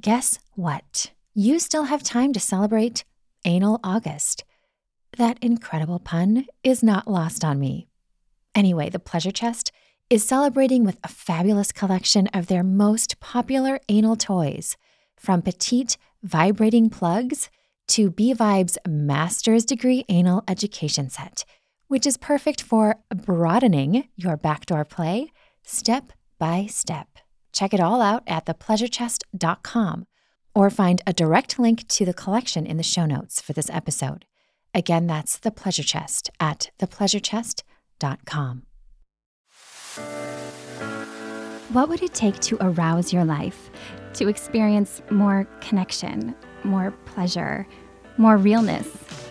guess 0.00 0.38
what? 0.54 1.10
You 1.34 1.58
still 1.58 1.84
have 1.84 2.02
time 2.02 2.32
to 2.32 2.40
celebrate 2.40 3.04
Anal 3.44 3.80
August. 3.84 4.44
That 5.18 5.38
incredible 5.42 5.98
pun 5.98 6.46
is 6.64 6.82
not 6.82 7.08
lost 7.08 7.44
on 7.44 7.58
me. 7.58 7.88
Anyway, 8.54 8.88
the 8.88 8.98
Pleasure 8.98 9.30
Chest 9.30 9.72
is 10.08 10.26
celebrating 10.26 10.84
with 10.84 10.98
a 11.04 11.08
fabulous 11.08 11.70
collection 11.70 12.26
of 12.28 12.46
their 12.46 12.64
most 12.64 13.20
popular 13.20 13.78
anal 13.88 14.16
toys, 14.16 14.76
from 15.16 15.42
petite 15.42 15.96
vibrating 16.22 16.90
plugs 16.90 17.50
to 17.88 18.10
B 18.10 18.34
Vibe's 18.34 18.78
master's 18.88 19.64
degree 19.64 20.04
anal 20.08 20.42
education 20.48 21.10
set, 21.10 21.44
which 21.88 22.06
is 22.06 22.16
perfect 22.16 22.62
for 22.62 22.96
broadening 23.14 24.08
your 24.16 24.36
backdoor 24.36 24.84
play 24.84 25.32
step 25.64 26.12
by 26.38 26.66
step. 26.66 27.08
Check 27.52 27.74
it 27.74 27.80
all 27.80 28.00
out 28.00 28.22
at 28.26 28.46
thepleasurechest.com 28.46 30.06
or 30.54 30.70
find 30.70 31.02
a 31.06 31.12
direct 31.12 31.58
link 31.58 31.86
to 31.88 32.04
the 32.04 32.14
collection 32.14 32.66
in 32.66 32.76
the 32.76 32.82
show 32.82 33.06
notes 33.06 33.40
for 33.40 33.52
this 33.52 33.70
episode. 33.70 34.24
Again, 34.74 35.06
that's 35.06 35.38
the 35.38 35.50
Pleasure 35.50 35.82
Chest 35.82 36.30
at 36.38 36.70
thepleasurechest.com. 36.78 38.62
What 41.72 41.88
would 41.88 42.02
it 42.02 42.14
take 42.14 42.40
to 42.40 42.58
arouse 42.60 43.12
your 43.12 43.24
life, 43.24 43.70
to 44.14 44.28
experience 44.28 45.02
more 45.10 45.46
connection, 45.60 46.34
more 46.64 46.92
pleasure, 47.04 47.66
more 48.16 48.36
realness 48.36 48.88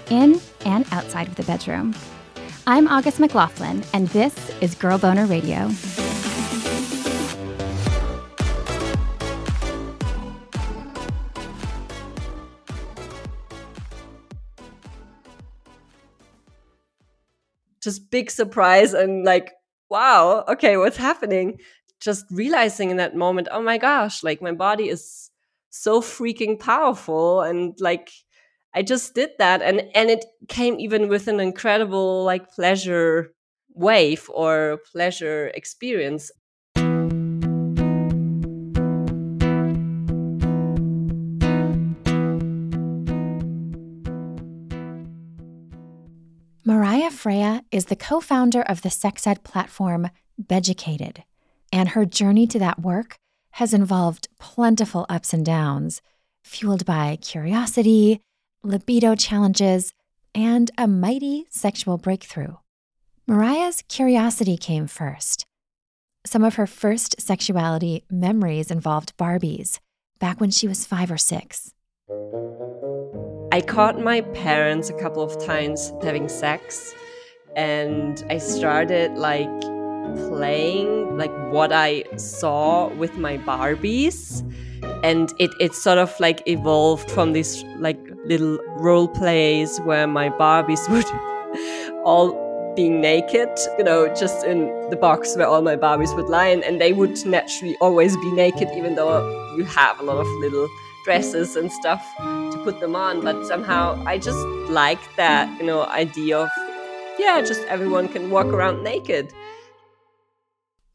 in 0.09 0.39
and 0.65 0.85
outside 0.91 1.27
of 1.27 1.35
the 1.35 1.43
bedroom? 1.43 1.93
I'm 2.65 2.87
August 2.87 3.19
McLaughlin, 3.19 3.83
and 3.93 4.07
this 4.09 4.51
is 4.61 4.75
Girl 4.75 4.97
Boner 4.97 5.25
Radio. 5.25 5.69
Just 17.89 18.11
big 18.11 18.31
surprise 18.31 18.93
and 18.93 19.25
like, 19.25 19.53
wow, 19.89 20.43
okay, 20.47 20.77
what's 20.77 20.97
happening? 20.97 21.59
Just 21.99 22.25
realizing 22.31 22.89
in 22.91 22.97
that 22.97 23.15
moment, 23.15 23.47
oh 23.51 23.61
my 23.61 23.77
gosh, 23.77 24.23
like 24.23 24.41
my 24.41 24.51
body 24.53 24.89
is 24.89 25.31
so 25.69 26.01
freaking 26.01 26.59
powerful 26.59 27.41
and 27.41 27.75
like 27.79 28.09
I 28.73 28.83
just 28.83 29.15
did 29.15 29.31
that 29.39 29.61
and 29.61 29.81
and 29.95 30.09
it 30.09 30.25
came 30.47 30.79
even 30.79 31.07
with 31.09 31.27
an 31.27 31.39
incredible 31.39 32.23
like 32.23 32.51
pleasure 32.51 33.33
wave 33.73 34.29
or 34.33 34.79
pleasure 34.91 35.47
experience. 35.55 36.31
Freya 47.19 47.65
is 47.69 47.87
the 47.87 47.97
co 47.97 48.21
founder 48.21 48.61
of 48.61 48.81
the 48.81 48.89
sex 48.89 49.27
ed 49.27 49.43
platform 49.43 50.09
Beducated, 50.37 51.25
and 51.69 51.89
her 51.89 52.05
journey 52.05 52.47
to 52.47 52.57
that 52.59 52.79
work 52.79 53.17
has 53.55 53.73
involved 53.73 54.29
plentiful 54.39 55.05
ups 55.09 55.33
and 55.33 55.45
downs, 55.45 56.01
fueled 56.45 56.85
by 56.85 57.17
curiosity, 57.17 58.21
libido 58.63 59.15
challenges, 59.15 59.93
and 60.33 60.71
a 60.77 60.87
mighty 60.87 61.45
sexual 61.49 61.97
breakthrough. 61.97 62.55
Mariah's 63.27 63.83
curiosity 63.89 64.55
came 64.55 64.87
first. 64.87 65.45
Some 66.25 66.45
of 66.45 66.55
her 66.55 66.67
first 66.67 67.19
sexuality 67.19 68.05
memories 68.09 68.71
involved 68.71 69.11
Barbies, 69.17 69.79
back 70.19 70.39
when 70.39 70.51
she 70.51 70.69
was 70.69 70.85
five 70.85 71.11
or 71.11 71.17
six. 71.17 71.73
I 73.51 73.59
caught 73.59 73.99
my 73.99 74.21
parents 74.21 74.89
a 74.89 74.93
couple 74.93 75.21
of 75.21 75.37
times 75.43 75.91
having 76.01 76.29
sex, 76.29 76.95
and 77.55 78.23
I 78.29 78.37
started 78.37 79.13
like 79.13 79.61
playing 80.27 81.17
like 81.17 81.31
what 81.51 81.71
I 81.71 82.03
saw 82.17 82.87
with 82.95 83.17
my 83.17 83.37
Barbies. 83.37 84.45
And 85.03 85.33
it, 85.39 85.51
it 85.59 85.73
sort 85.73 85.97
of 85.97 86.17
like 86.19 86.41
evolved 86.47 87.11
from 87.11 87.33
these 87.33 87.63
like 87.77 87.99
little 88.25 88.57
role 88.77 89.07
plays 89.07 89.79
where 89.79 90.07
my 90.07 90.29
Barbies 90.29 90.89
would 90.91 91.05
all 92.05 92.49
being 92.75 93.01
naked, 93.01 93.49
you 93.77 93.83
know, 93.83 94.13
just 94.15 94.45
in 94.45 94.89
the 94.89 94.95
box 94.95 95.35
where 95.35 95.47
all 95.47 95.61
my 95.61 95.75
Barbies 95.75 96.15
would 96.15 96.29
lie, 96.29 96.47
and, 96.47 96.63
and 96.63 96.79
they 96.79 96.93
would 96.93 97.25
naturally 97.25 97.75
always 97.81 98.15
be 98.15 98.31
naked, 98.31 98.69
even 98.75 98.95
though 98.95 99.19
you 99.57 99.65
have 99.65 99.99
a 99.99 100.03
lot 100.03 100.17
of 100.17 100.27
little 100.39 100.67
dresses 101.03 101.55
and 101.55 101.71
stuff 101.71 102.01
to 102.19 102.61
put 102.63 102.79
them 102.79 102.95
on. 102.95 103.21
But 103.21 103.45
somehow 103.45 104.01
I 104.05 104.17
just 104.17 104.39
like 104.69 104.99
that, 105.17 105.49
you 105.59 105.65
know, 105.65 105.83
idea 105.87 106.37
of, 106.37 106.49
yeah, 107.19 107.41
just 107.41 107.61
everyone 107.67 108.07
can 108.07 108.31
walk 108.31 108.47
around 108.47 108.83
naked. 108.83 109.31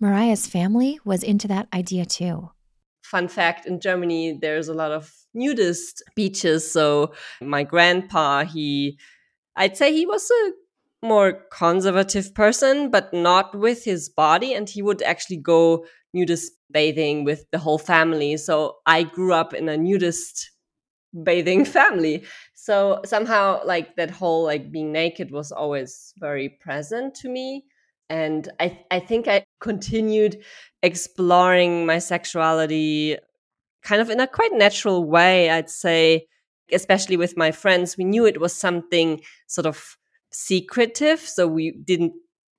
Mariah's 0.01 0.47
family 0.47 0.99
was 1.05 1.23
into 1.23 1.47
that 1.49 1.69
idea 1.73 2.05
too. 2.05 2.51
Fun 3.03 3.29
fact 3.29 3.67
in 3.67 3.81
Germany, 3.81 4.39
there's 4.41 4.69
a 4.69 4.75
lot 4.75 4.91
of 4.91 5.13
nudist 5.35 6.03
beaches. 6.17 6.71
So 6.71 7.13
my 7.41 7.63
grandpa, 7.63 8.45
he, 8.45 8.99
I'd 9.55 9.77
say 9.77 9.93
he 9.93 10.07
was 10.07 10.31
a 10.31 11.07
more 11.07 11.45
conservative 11.53 12.35
person, 12.35 12.91
but 12.91 13.13
not 13.13 13.55
with 13.55 13.85
his 13.85 14.09
body. 14.09 14.55
And 14.55 14.69
he 14.69 14.83
would 14.83 15.03
actually 15.03 15.37
go 15.37 15.87
nudist 16.15 16.53
bathing 16.71 17.25
with 17.25 17.45
the 17.51 17.59
whole 17.59 17.79
family. 17.79 18.37
So 18.39 18.77
I 18.87 19.03
grew 19.03 19.35
up 19.35 19.53
in 19.53 19.69
a 19.69 19.77
nudist 19.77 20.51
bathing 21.23 21.65
family. 21.79 22.25
So 22.55 23.01
somehow 23.05 23.61
like 23.65 23.97
that 23.97 24.11
whole 24.11 24.45
like 24.45 24.71
being 24.71 24.93
naked 24.93 25.31
was 25.31 25.53
always 25.53 26.13
very 26.19 26.49
present 26.49 27.15
to 27.17 27.29
me. 27.29 27.65
And 28.11 28.49
I 28.61 28.79
I 28.91 29.01
think 29.01 29.29
I 29.29 29.45
continued 29.61 30.43
exploring 30.83 31.87
my 31.87 31.99
sexuality 31.99 33.17
kind 33.83 34.01
of 34.01 34.11
in 34.11 34.21
a 34.21 34.27
quite 34.27 34.53
natural 34.53 35.05
way, 35.05 35.51
I'd 35.51 35.71
say, 35.71 36.27
especially 36.73 37.17
with 37.17 37.37
my 37.37 37.53
friends. 37.53 37.97
We 37.97 38.05
knew 38.05 38.27
it 38.27 38.41
was 38.41 38.55
something 38.55 39.21
sort 39.47 39.67
of 39.67 39.97
secretive, 40.33 41.21
so 41.21 41.47
we 41.47 41.73
didn't 41.85 42.13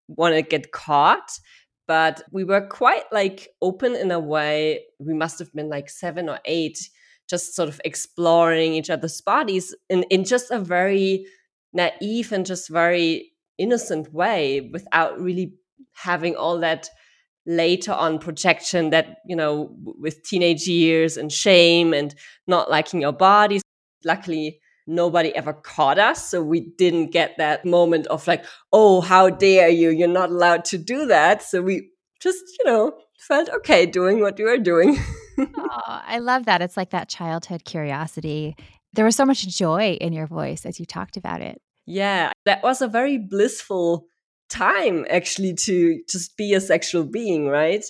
want 0.08 0.36
to 0.36 0.42
get 0.42 0.72
caught 0.72 1.40
but 1.88 2.24
we 2.32 2.44
were 2.44 2.62
quite 2.62 3.04
like 3.12 3.50
open 3.62 3.96
in 3.96 4.12
a 4.12 4.20
way. 4.20 4.86
We 5.00 5.14
must 5.14 5.40
have 5.40 5.54
been 5.54 5.70
like 5.70 5.90
seven 5.90 6.30
or 6.30 6.40
eight, 6.46 6.90
just 7.30 7.56
sort 7.56 7.70
of 7.70 7.82
exploring 7.84 8.74
each 8.74 8.90
other's 8.90 9.22
bodies 9.22 9.76
in, 9.90 10.04
in 10.04 10.24
just 10.24 10.52
a 10.52 10.60
very 10.60 11.26
naive 11.74 12.32
and 12.32 12.46
just 12.46 12.70
very 12.70 13.32
innocent 13.58 14.14
way 14.14 14.70
without 14.74 15.20
really 15.20 15.54
having 15.94 16.36
all 16.36 16.60
that 16.60 16.90
later 17.46 17.94
on 17.94 18.20
projection 18.20 18.90
that, 18.90 19.18
you 19.26 19.36
know, 19.36 19.76
with 19.84 20.24
teenage 20.24 20.68
years 20.68 21.18
and 21.18 21.32
shame 21.32 21.94
and 21.94 22.16
not 22.48 22.70
liking 22.70 23.02
your 23.02 23.14
bodies. 23.14 23.62
Luckily, 24.04 24.60
nobody 24.88 25.36
ever 25.36 25.54
caught 25.54 26.00
us. 26.00 26.30
So 26.30 26.42
we 26.42 26.60
didn't 26.78 27.12
get 27.12 27.38
that 27.38 27.66
moment 27.66 28.08
of 28.08 28.28
like, 28.28 28.46
oh, 28.72 29.02
how 29.02 29.30
dare 29.30 29.70
you? 29.70 29.90
You're 29.90 30.08
not 30.08 30.30
allowed 30.30 30.66
to 30.66 30.78
do 30.78 31.06
that. 31.08 31.44
So 31.44 31.62
we 31.62 31.90
just, 32.26 32.44
you 32.60 32.66
know, 32.66 32.94
felt 33.18 33.50
okay 33.50 33.86
doing 33.86 34.20
what 34.20 34.38
you 34.40 34.46
were 34.46 34.58
doing. 34.58 34.98
oh, 35.40 35.82
I 35.86 36.20
love 36.20 36.46
that. 36.46 36.62
It's 36.62 36.76
like 36.76 36.90
that 36.90 37.10
childhood 37.10 37.64
curiosity. 37.64 38.56
There 38.94 39.06
was 39.06 39.16
so 39.16 39.26
much 39.26 39.48
joy 39.48 39.98
in 40.02 40.14
your 40.14 40.28
voice 40.28 40.66
as 40.66 40.80
you 40.80 40.86
talked 40.86 41.18
about 41.18 41.42
it. 41.42 41.62
Yeah, 41.86 42.32
that 42.46 42.64
was 42.64 42.82
a 42.82 42.88
very 42.88 43.18
blissful 43.18 44.08
time 44.50 45.06
actually 45.10 45.54
to 45.54 46.02
just 46.10 46.36
be 46.38 46.54
a 46.54 46.62
sexual 46.62 47.04
being, 47.04 47.48
right? 47.48 47.86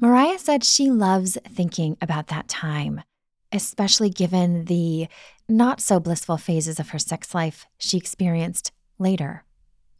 Mariah 0.00 0.38
said 0.38 0.64
she 0.64 0.90
loves 0.90 1.38
thinking 1.48 1.96
about 2.00 2.28
that 2.28 2.48
time 2.48 3.02
especially 3.54 4.10
given 4.10 4.64
the 4.64 5.06
not 5.48 5.80
so 5.80 6.00
blissful 6.00 6.36
phases 6.36 6.80
of 6.80 6.90
her 6.90 6.98
sex 6.98 7.34
life 7.34 7.66
she 7.78 7.96
experienced 7.96 8.72
later, 8.98 9.44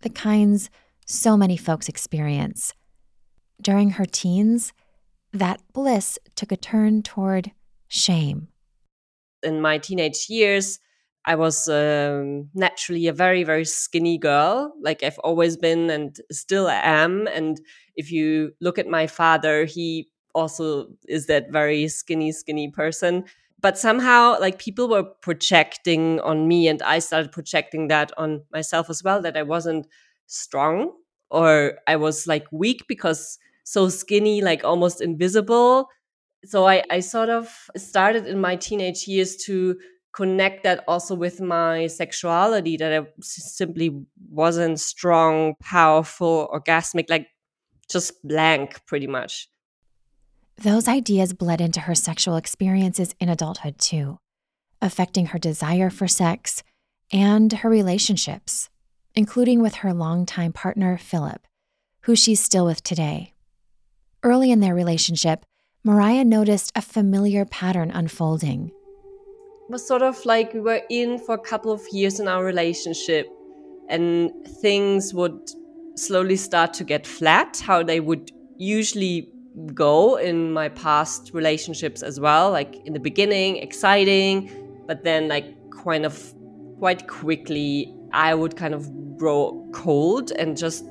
the 0.01 0.11
kinds 0.11 0.69
so 1.07 1.37
many 1.37 1.57
folks 1.57 1.89
experience. 1.89 2.75
During 3.61 3.91
her 3.91 4.05
teens, 4.05 4.73
that 5.33 5.61
bliss 5.73 6.19
took 6.37 6.53
a 6.53 6.57
turn 6.57 7.03
toward 7.03 7.53
shame. 7.89 8.49
In 9.43 9.61
my 9.61 9.79
teenage 9.79 10.27
years, 10.29 10.79
I 11.27 11.37
was 11.37 11.69
um, 11.69 12.51
naturally 12.55 13.07
a 13.07 13.13
very, 13.13 13.45
very 13.45 13.65
skinny 13.65 14.19
girl, 14.19 14.75
like 14.81 15.03
I've 15.03 15.19
always 15.21 15.57
been 15.57 15.91
and 15.91 16.17
still 16.31 16.69
am. 16.69 17.27
And 17.29 17.61
if 17.97 18.13
you 18.13 18.53
look 18.61 18.79
at 18.79 18.87
my 18.87 19.07
father, 19.07 19.65
he 19.65 20.09
also 20.35 20.89
is 21.09 21.27
that 21.27 21.51
very 21.51 21.89
skinny, 21.89 22.33
skinny 22.33 22.71
person 22.71 23.25
but 23.65 23.79
somehow 23.79 24.39
like 24.41 24.59
people 24.59 24.91
were 24.91 25.03
projecting 25.23 26.21
on 26.21 26.47
me 26.47 26.69
and 26.69 26.83
i 26.83 26.99
started 26.99 27.33
projecting 27.33 27.89
that 27.89 28.13
on 28.19 28.43
myself 28.53 28.91
as 28.91 29.03
well 29.03 29.23
that 29.23 29.39
i 29.39 29.43
wasn't 29.43 29.87
strong 30.27 30.93
or 31.31 31.79
i 31.89 31.97
was 31.97 32.27
like 32.27 32.47
weak 32.53 32.85
because 32.89 33.39
so 33.65 33.89
skinny 33.89 34.41
like 34.43 34.63
almost 34.65 35.01
invisible 35.01 35.89
So 36.47 36.67
I, 36.67 36.83
I 36.91 37.01
sort 37.01 37.31
of 37.31 37.49
started 37.77 38.27
in 38.27 38.41
my 38.41 38.57
teenage 38.57 39.09
years 39.09 39.37
to 39.47 39.77
connect 40.15 40.63
that 40.63 40.85
also 40.87 41.15
with 41.15 41.41
my 41.41 41.89
sexuality 41.89 42.77
that 42.77 42.93
I 42.93 43.07
simply 43.21 43.91
wasn't 44.31 44.79
strong, 44.79 45.55
powerful, 45.61 46.49
orgasmic, 46.53 47.11
like 47.11 47.27
just 47.91 48.23
blank 48.23 48.85
pretty 48.87 49.07
much. 49.07 49.49
Those 50.57 50.87
ideas 50.87 51.33
bled 51.33 51.61
into 51.61 51.81
her 51.81 51.95
sexual 51.95 52.37
experiences 52.37 53.15
in 53.19 53.29
adulthood 53.29 53.79
too, 53.79 54.19
affecting 54.81 55.27
her 55.27 55.39
desire 55.39 55.91
for 55.91 56.07
sex 56.07 56.63
and 57.13 57.53
her 57.53 57.69
relationships, 57.69 58.71
including 59.15 59.61
with 59.61 59.77
her 59.77 59.93
longtime 59.93 60.53
partner, 60.53 60.97
Philip, 60.97 61.47
who 62.03 62.15
she's 62.15 62.41
still 62.43 62.67
with 62.67 62.83
today. 62.85 63.34
Early 64.25 64.51
in 64.51 64.61
their 64.61 64.75
relationship, 64.75 65.45
Mariah 65.85 66.25
noticed 66.25 66.73
a 66.75 66.81
familiar 66.81 67.45
pattern 67.45 67.91
unfolding. 67.91 68.69
It 68.69 69.71
was 69.71 69.87
sort 69.87 70.01
of 70.01 70.25
like 70.25 70.55
we 70.55 70.61
were 70.61 70.81
in 70.89 71.19
for 71.19 71.35
a 71.35 71.39
couple 71.39 71.71
of 71.71 71.83
years 71.93 72.19
in 72.21 72.27
our 72.27 72.43
relationship, 72.43 73.29
and 73.91 74.33
things 74.63 75.13
would 75.13 75.51
slowly 75.97 76.37
start 76.37 76.73
to 76.73 76.85
get 76.85 77.07
flat, 77.07 77.63
how 77.63 77.83
they 77.83 78.01
would 78.01 78.31
usually 78.57 79.29
go 79.75 80.17
in 80.17 80.55
my 80.55 80.71
past 80.71 81.33
relationships 81.35 82.03
as 82.03 82.19
well. 82.19 82.51
Like 82.51 82.77
in 82.87 82.95
the 82.95 83.01
beginning, 83.01 83.59
exciting, 83.59 84.51
but 84.87 85.05
then, 85.05 85.29
like, 85.29 85.55
kind 85.85 86.07
of 86.07 86.33
quite 86.79 87.09
quickly, 87.09 87.95
I 88.15 88.35
would 88.35 88.57
kind 88.57 88.73
of 88.73 88.91
grow 89.19 89.69
cold 89.75 90.31
and 90.31 90.57
just 90.57 90.87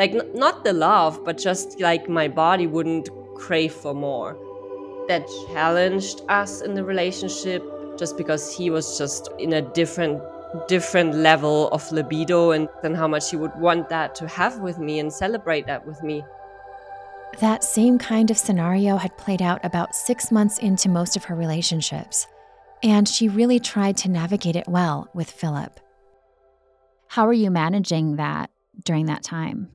like 0.00 0.14
n- 0.14 0.30
not 0.34 0.64
the 0.64 0.72
love, 0.72 1.22
but 1.26 1.36
just 1.36 1.78
like 1.78 2.08
my 2.08 2.26
body 2.26 2.66
wouldn't 2.66 3.10
crave 3.34 3.72
for 3.72 3.94
more. 3.94 4.30
That 5.08 5.28
challenged 5.52 6.22
us 6.28 6.62
in 6.62 6.72
the 6.74 6.82
relationship 6.82 7.62
just 7.98 8.16
because 8.16 8.56
he 8.56 8.70
was 8.70 8.96
just 8.96 9.28
in 9.38 9.52
a 9.52 9.62
different 9.62 10.22
different 10.66 11.14
level 11.14 11.68
of 11.70 11.92
libido 11.92 12.50
and, 12.50 12.68
and 12.82 12.96
how 12.96 13.06
much 13.06 13.30
he 13.30 13.36
would 13.36 13.54
want 13.54 13.88
that 13.88 14.16
to 14.16 14.26
have 14.26 14.58
with 14.58 14.78
me 14.78 14.98
and 14.98 15.12
celebrate 15.12 15.64
that 15.66 15.86
with 15.86 16.02
me. 16.02 16.24
That 17.38 17.62
same 17.62 17.98
kind 17.98 18.32
of 18.32 18.38
scenario 18.38 18.96
had 18.96 19.16
played 19.16 19.42
out 19.42 19.64
about 19.64 19.94
six 19.94 20.32
months 20.32 20.58
into 20.58 20.88
most 20.88 21.14
of 21.16 21.24
her 21.24 21.36
relationships, 21.36 22.26
and 22.82 23.08
she 23.08 23.28
really 23.28 23.60
tried 23.60 23.96
to 23.98 24.10
navigate 24.10 24.56
it 24.56 24.66
well 24.66 25.08
with 25.14 25.30
Philip. 25.30 25.78
How 27.06 27.28
are 27.28 27.40
you 27.44 27.50
managing 27.52 28.16
that 28.16 28.50
during 28.82 29.06
that 29.06 29.22
time? 29.22 29.70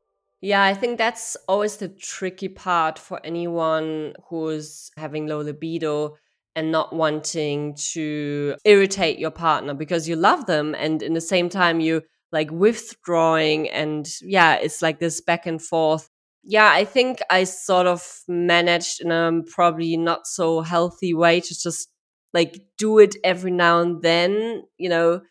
Yeah, 0.45 0.63
I 0.63 0.75
think 0.75 0.99
that's 0.99 1.35
always 1.47 1.77
the 1.77 1.87
tricky 1.87 2.49
part 2.49 2.99
for 2.99 3.19
anyone 3.25 4.13
who's 4.29 4.91
having 4.95 5.25
low 5.25 5.39
libido 5.41 6.17
and 6.55 6.71
not 6.71 6.93
wanting 6.93 7.73
to 7.93 8.55
irritate 8.63 9.17
your 9.17 9.31
partner 9.31 9.73
because 9.73 10.07
you 10.07 10.15
love 10.15 10.45
them 10.45 10.75
and 10.75 11.01
in 11.01 11.13
the 11.15 11.19
same 11.19 11.49
time 11.49 11.79
you 11.79 12.03
like 12.31 12.51
withdrawing 12.51 13.71
and 13.71 14.07
yeah 14.21 14.53
it's 14.57 14.83
like 14.83 14.99
this 14.99 15.19
back 15.19 15.47
and 15.47 15.63
forth. 15.63 16.11
Yeah 16.43 16.69
i 16.71 16.85
think 16.85 17.21
i 17.31 17.43
sort 17.43 17.87
of 17.87 18.07
managed 18.27 19.01
in 19.01 19.09
a 19.09 19.41
probably 19.47 19.97
not 19.97 20.27
so 20.27 20.61
healthy 20.61 21.15
way 21.15 21.39
to 21.41 21.59
just 21.59 21.89
like 22.35 22.61
do 22.77 22.99
it 22.99 23.15
every 23.23 23.49
now 23.49 23.81
and 23.81 24.03
then 24.03 24.61
you 24.77 24.89
know 24.89 25.21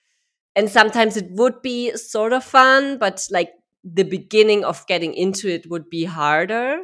and 0.56 0.68
sometimes 0.70 1.16
it 1.16 1.26
would 1.30 1.62
be 1.62 1.96
sort 1.96 2.32
of 2.32 2.44
fun 2.44 2.98
but 2.98 3.26
like 3.30 3.52
the 3.84 4.02
beginning 4.02 4.64
of 4.64 4.86
getting 4.86 5.14
into 5.14 5.48
it 5.48 5.68
would 5.68 5.90
be 5.90 6.04
harder 6.04 6.78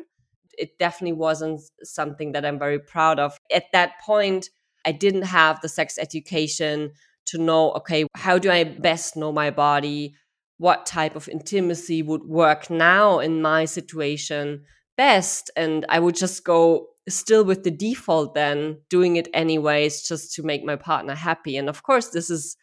it 0.61 0.79
definitely 0.79 1.15
wasn't 1.15 1.63
something 1.83 2.33
that 2.33 2.45
I'm 2.45 2.59
very 2.59 2.79
proud 2.79 3.19
of. 3.19 3.37
At 3.53 3.65
that 3.73 3.93
point, 4.05 4.51
I 4.85 4.93
didn't 4.93 5.23
have 5.23 5.61
the 5.61 5.69
sex 5.69 5.99
education 5.99 6.93
to 7.27 7.39
know, 7.39 7.73
okay, 7.73 8.07
how 8.15 8.39
do 8.39 8.51
I 8.51 8.65
best 8.65 9.17
know 9.17 9.33
my 9.33 9.51
body? 9.51 10.15
What 10.59 10.85
type 10.85 11.17
of 11.17 11.29
intimacy 11.29 12.03
would 12.03 12.25
work 12.25 12.69
now 12.71 13.21
in 13.21 13.41
my 13.41 13.65
situation 13.65 14.65
best? 14.97 15.51
And 15.57 15.87
I 15.89 15.99
would 15.99 16.15
just 16.15 16.45
go 16.45 16.89
still 17.09 17.45
with 17.45 17.65
the 17.65 17.71
default 17.71 18.35
then, 18.35 18.79
doing 18.91 19.17
it 19.17 19.29
anyways, 19.33 20.07
just 20.07 20.35
to 20.35 20.43
make 20.43 20.63
my 20.63 20.77
partner 20.77 21.15
happy. 21.15 21.57
And 21.57 21.69
of 21.69 21.83
course, 21.83 22.09
this 22.09 22.29
is, 22.29 22.57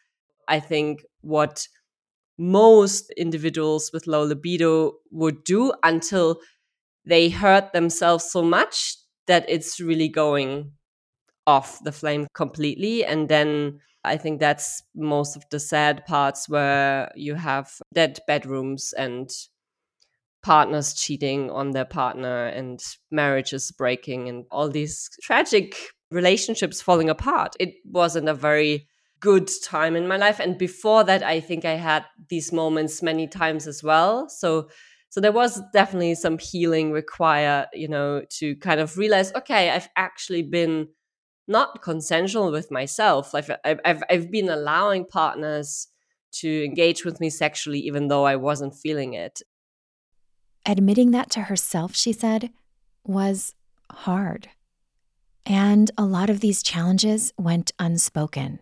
I 0.46 0.60
think, 0.60 1.04
what 1.22 1.66
most 2.38 3.10
individuals 3.16 3.90
with 3.92 4.06
low 4.06 4.22
libido 4.22 4.92
would 5.10 5.44
do 5.44 5.72
until 5.82 6.40
they 7.04 7.28
hurt 7.28 7.72
themselves 7.72 8.30
so 8.30 8.42
much 8.42 8.96
that 9.26 9.44
it's 9.48 9.80
really 9.80 10.08
going 10.08 10.72
off 11.46 11.82
the 11.82 11.92
flame 11.92 12.26
completely. 12.34 13.04
And 13.04 13.28
then 13.28 13.80
I 14.04 14.16
think 14.16 14.38
that's 14.38 14.82
most 14.94 15.36
of 15.36 15.44
the 15.50 15.58
sad 15.58 16.04
parts 16.06 16.48
where 16.48 17.10
you 17.16 17.34
have 17.34 17.72
dead 17.94 18.20
bedrooms 18.26 18.92
and 18.96 19.30
partners 20.42 20.94
cheating 20.94 21.50
on 21.50 21.72
their 21.72 21.84
partner 21.84 22.46
and 22.46 22.80
marriages 23.10 23.72
breaking 23.72 24.28
and 24.28 24.44
all 24.50 24.68
these 24.68 25.10
tragic 25.22 25.74
relationships 26.10 26.80
falling 26.80 27.10
apart. 27.10 27.54
It 27.58 27.74
wasn't 27.84 28.28
a 28.28 28.34
very 28.34 28.88
good 29.20 29.50
time 29.62 29.96
in 29.96 30.06
my 30.06 30.16
life. 30.16 30.40
And 30.40 30.56
before 30.58 31.04
that, 31.04 31.22
I 31.22 31.40
think 31.40 31.64
I 31.64 31.74
had 31.74 32.04
these 32.28 32.52
moments 32.52 33.02
many 33.02 33.26
times 33.26 33.66
as 33.66 33.82
well. 33.82 34.28
So 34.28 34.68
so 35.10 35.20
there 35.20 35.32
was 35.32 35.62
definitely 35.72 36.14
some 36.14 36.38
healing 36.38 36.92
required 36.92 37.66
you 37.72 37.88
know 37.88 38.22
to 38.30 38.54
kind 38.56 38.80
of 38.80 38.96
realize 38.98 39.32
okay 39.34 39.70
i've 39.70 39.88
actually 39.96 40.42
been 40.42 40.88
not 41.46 41.82
consensual 41.82 42.50
with 42.50 42.70
myself 42.70 43.32
like 43.34 43.48
i've, 43.64 43.80
I've, 43.84 44.02
I've 44.10 44.30
been 44.30 44.48
allowing 44.48 45.06
partners 45.06 45.88
to 46.32 46.64
engage 46.64 47.04
with 47.04 47.20
me 47.20 47.30
sexually 47.30 47.80
even 47.80 48.08
though 48.08 48.24
i 48.24 48.36
wasn't 48.36 48.74
feeling 48.74 49.14
it 49.14 49.40
admitting 50.66 51.10
that 51.12 51.30
to 51.30 51.42
herself 51.42 51.94
she 51.94 52.12
said 52.12 52.50
was 53.04 53.54
hard 53.90 54.50
and 55.46 55.90
a 55.96 56.04
lot 56.04 56.28
of 56.28 56.40
these 56.40 56.62
challenges 56.62 57.32
went 57.38 57.72
unspoken 57.78 58.58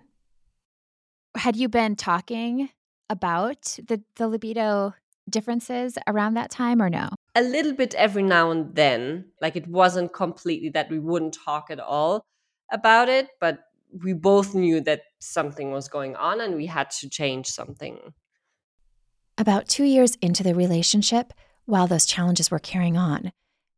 had 1.36 1.56
you 1.56 1.68
been 1.68 1.96
talking 1.96 2.70
about 3.08 3.78
the, 3.86 4.02
the 4.16 4.28
libido 4.28 4.94
differences 5.28 5.98
around 6.06 6.34
that 6.34 6.50
time 6.50 6.80
or 6.80 6.90
no? 6.90 7.08
A 7.34 7.42
little 7.42 7.72
bit 7.72 7.94
every 7.94 8.22
now 8.22 8.50
and 8.50 8.74
then. 8.74 9.26
Like 9.40 9.56
it 9.56 9.66
wasn't 9.66 10.12
completely 10.12 10.70
that 10.70 10.90
we 10.90 10.98
wouldn't 10.98 11.36
talk 11.44 11.70
at 11.70 11.80
all 11.80 12.24
about 12.72 13.08
it, 13.08 13.28
but 13.40 13.60
we 14.02 14.12
both 14.12 14.54
knew 14.54 14.80
that 14.82 15.02
something 15.20 15.70
was 15.70 15.88
going 15.88 16.16
on 16.16 16.40
and 16.40 16.56
we 16.56 16.66
had 16.66 16.90
to 16.90 17.08
change 17.08 17.46
something. 17.46 17.98
About 19.38 19.68
two 19.68 19.84
years 19.84 20.16
into 20.22 20.42
the 20.42 20.54
relationship, 20.54 21.32
while 21.66 21.86
those 21.86 22.06
challenges 22.06 22.50
were 22.50 22.58
carrying 22.58 22.96
on, 22.96 23.32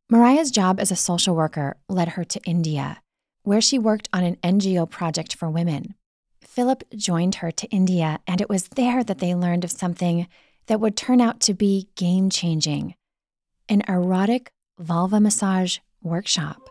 Mariah's 0.09 0.51
job 0.51 0.79
as 0.79 0.91
a 0.91 0.95
social 0.95 1.35
worker 1.35 1.77
led 1.87 2.09
her 2.09 2.23
to 2.23 2.41
India, 2.43 3.01
where 3.43 3.61
she 3.61 3.77
worked 3.77 4.09
on 4.13 4.23
an 4.23 4.37
NGO 4.37 4.89
project 4.89 5.35
for 5.35 5.49
women. 5.49 5.95
Philip 6.49 6.83
joined 6.95 7.35
her 7.35 7.51
to 7.51 7.67
India, 7.67 8.19
and 8.25 8.41
it 8.41 8.49
was 8.49 8.69
there 8.69 9.03
that 9.03 9.19
they 9.19 9.35
learned 9.35 9.63
of 9.63 9.69
something 9.69 10.27
that 10.65 10.79
would 10.79 10.97
turn 10.97 11.21
out 11.21 11.39
to 11.41 11.53
be 11.53 11.89
game 11.95 12.31
changing 12.31 12.95
an 13.69 13.83
erotic 13.87 14.51
vulva 14.79 15.19
massage 15.19 15.77
workshop. 16.01 16.67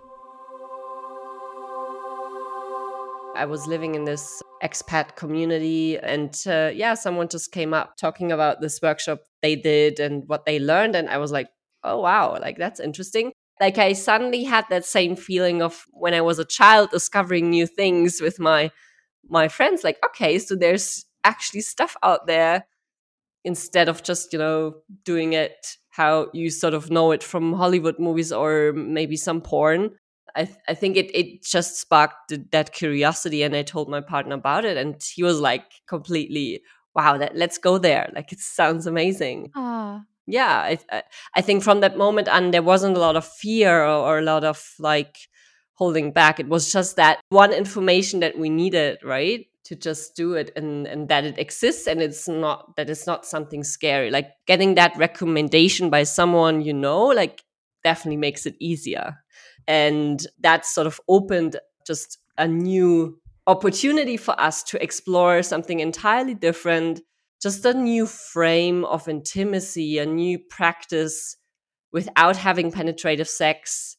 I 3.37 3.45
was 3.47 3.69
living 3.69 3.95
in 3.95 4.05
this 4.05 4.43
expat 4.65 5.15
community, 5.15 5.97
and 5.97 6.37
uh, 6.49 6.73
yeah, 6.75 6.95
someone 6.95 7.29
just 7.29 7.53
came 7.53 7.73
up 7.73 7.97
talking 7.97 8.33
about 8.33 8.61
this 8.61 8.81
workshop 8.83 9.21
they 9.43 9.55
did 9.55 10.01
and 10.01 10.25
what 10.27 10.45
they 10.45 10.59
learned. 10.59 10.97
And 10.97 11.09
I 11.09 11.19
was 11.19 11.31
like, 11.31 11.47
oh, 11.85 12.01
wow, 12.01 12.37
like 12.41 12.59
that's 12.59 12.81
interesting. 12.81 13.31
Like, 13.61 13.79
I 13.79 13.93
suddenly 13.93 14.43
had 14.43 14.65
that 14.71 14.85
same 14.85 15.15
feeling 15.15 15.63
of 15.63 15.85
when 15.93 16.15
I 16.15 16.21
was 16.21 16.41
a 16.41 16.45
child 16.45 16.91
discovering 16.91 17.49
new 17.49 17.69
things 17.69 18.21
with 18.21 18.41
my 18.41 18.73
my 19.29 19.49
friends 19.49 19.85
like 19.85 19.99
okay 20.05 20.39
so 20.39 20.55
there's 20.55 21.05
actually 21.25 21.61
stuff 21.61 21.97
out 22.03 22.27
there 22.27 22.67
instead 23.45 23.89
of 23.89 24.03
just 24.03 24.33
you 24.33 24.39
know 24.39 24.75
doing 25.05 25.33
it 25.33 25.77
how 25.91 26.29
you 26.33 26.49
sort 26.49 26.75
of 26.75 26.91
know 26.91 27.11
it 27.11 27.25
from 27.25 27.53
Hollywood 27.53 27.99
movies 27.99 28.31
or 28.31 28.73
maybe 28.73 29.17
some 29.17 29.41
porn. 29.41 29.91
I, 30.37 30.45
th- 30.45 30.59
I 30.69 30.75
think 30.75 30.97
it, 30.97 31.11
it 31.13 31.43
just 31.43 31.81
sparked 31.81 32.33
that 32.53 32.73
curiosity 32.73 33.43
and 33.43 33.57
I 33.57 33.63
told 33.63 33.89
my 33.89 34.01
partner 34.01 34.37
about 34.37 34.65
it 34.65 34.77
and 34.77 35.03
he 35.03 35.25
was 35.25 35.41
like 35.41 35.65
completely 35.89 36.63
wow 36.95 37.19
that 37.19 37.35
let's 37.35 37.59
go 37.59 37.79
there 37.79 38.13
like 38.15 38.31
it 38.31 38.39
sounds 38.39 38.87
amazing 38.87 39.51
Aww. 39.57 40.05
yeah 40.27 40.77
I, 40.93 41.03
I 41.35 41.41
think 41.41 41.65
from 41.65 41.81
that 41.81 41.97
moment 41.97 42.29
on 42.29 42.53
there 42.53 42.63
wasn't 42.63 42.97
a 42.97 43.01
lot 43.01 43.17
of 43.17 43.27
fear 43.27 43.83
or, 43.83 44.07
or 44.07 44.19
a 44.19 44.23
lot 44.23 44.45
of 44.45 44.75
like 44.79 45.17
holding 45.79 46.11
back. 46.11 46.41
It 46.41 46.49
was 46.49 46.73
just 46.73 46.97
that 46.97 47.21
one 47.29 47.53
information 47.53 48.19
that 48.21 48.37
we 48.37 48.51
needed 48.51 48.99
right 49.05 49.47
to 49.65 49.77
just 49.77 50.17
do 50.17 50.35
it 50.35 50.51
and 50.57 50.87
and 50.87 51.09
that 51.09 51.25
it 51.25 51.39
exists 51.39 51.87
and 51.87 52.03
it's 52.03 52.27
not 52.27 52.75
that 52.77 52.91
it's 52.91 53.07
not 53.07 53.25
something 53.25 53.63
scary. 53.63 54.11
Like 54.11 54.31
getting 54.47 54.75
that 54.75 54.97
recommendation 54.97 55.89
by 55.89 56.03
someone 56.03 56.63
you 56.63 56.75
know 56.75 57.05
like 57.05 57.43
definitely 57.85 58.17
makes 58.17 58.45
it 58.45 58.57
easier. 58.59 59.17
And 59.69 60.27
that 60.41 60.67
sort 60.67 60.87
of 60.89 61.01
opened 61.09 61.61
just 61.87 62.19
a 62.37 62.49
new 62.49 63.21
opportunity 63.47 64.17
for 64.17 64.39
us 64.41 64.63
to 64.65 64.83
explore 64.83 65.43
something 65.43 65.81
entirely 65.81 66.35
different, 66.35 67.01
just 67.41 67.65
a 67.65 67.75
new 67.75 68.07
frame 68.07 68.85
of 68.85 69.09
intimacy, 69.09 69.99
a 69.99 70.07
new 70.07 70.39
practice 70.39 71.37
without 71.93 72.37
having 72.37 72.73
penetrative 72.73 73.29
sex 73.29 73.98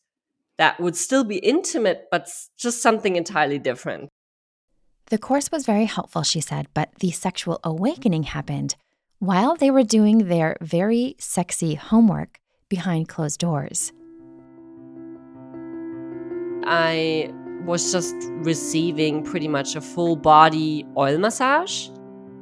that 0.59 0.77
would 0.79 0.95
still 0.95 1.23
be 1.23 1.37
intimate, 1.37 2.07
but 2.11 2.29
just 2.57 2.81
something 2.81 3.15
entirely 3.15 3.57
different. 3.57 4.09
The 5.05 5.17
course 5.17 5.51
was 5.51 5.65
very 5.65 5.85
helpful, 5.85 6.21
she 6.21 6.41
said, 6.41 6.67
but 6.73 6.89
the 6.99 7.11
sexual 7.11 7.61
awakening 7.63 8.23
happened 8.23 8.75
while 9.19 9.55
they 9.55 9.71
were 9.71 9.83
doing 9.83 10.27
their 10.27 10.57
very 10.61 11.15
sexy 11.17 11.75
homework 11.75 12.39
behind 12.67 13.07
closed 13.07 13.39
doors. 13.39 13.93
I 16.65 17.31
was 17.65 17.91
just 17.93 18.15
receiving 18.43 19.23
pretty 19.23 19.47
much 19.47 19.77
a 19.77 19.81
full 19.81 20.17
body 20.17 20.85
oil 20.97 21.17
massage. 21.17 21.87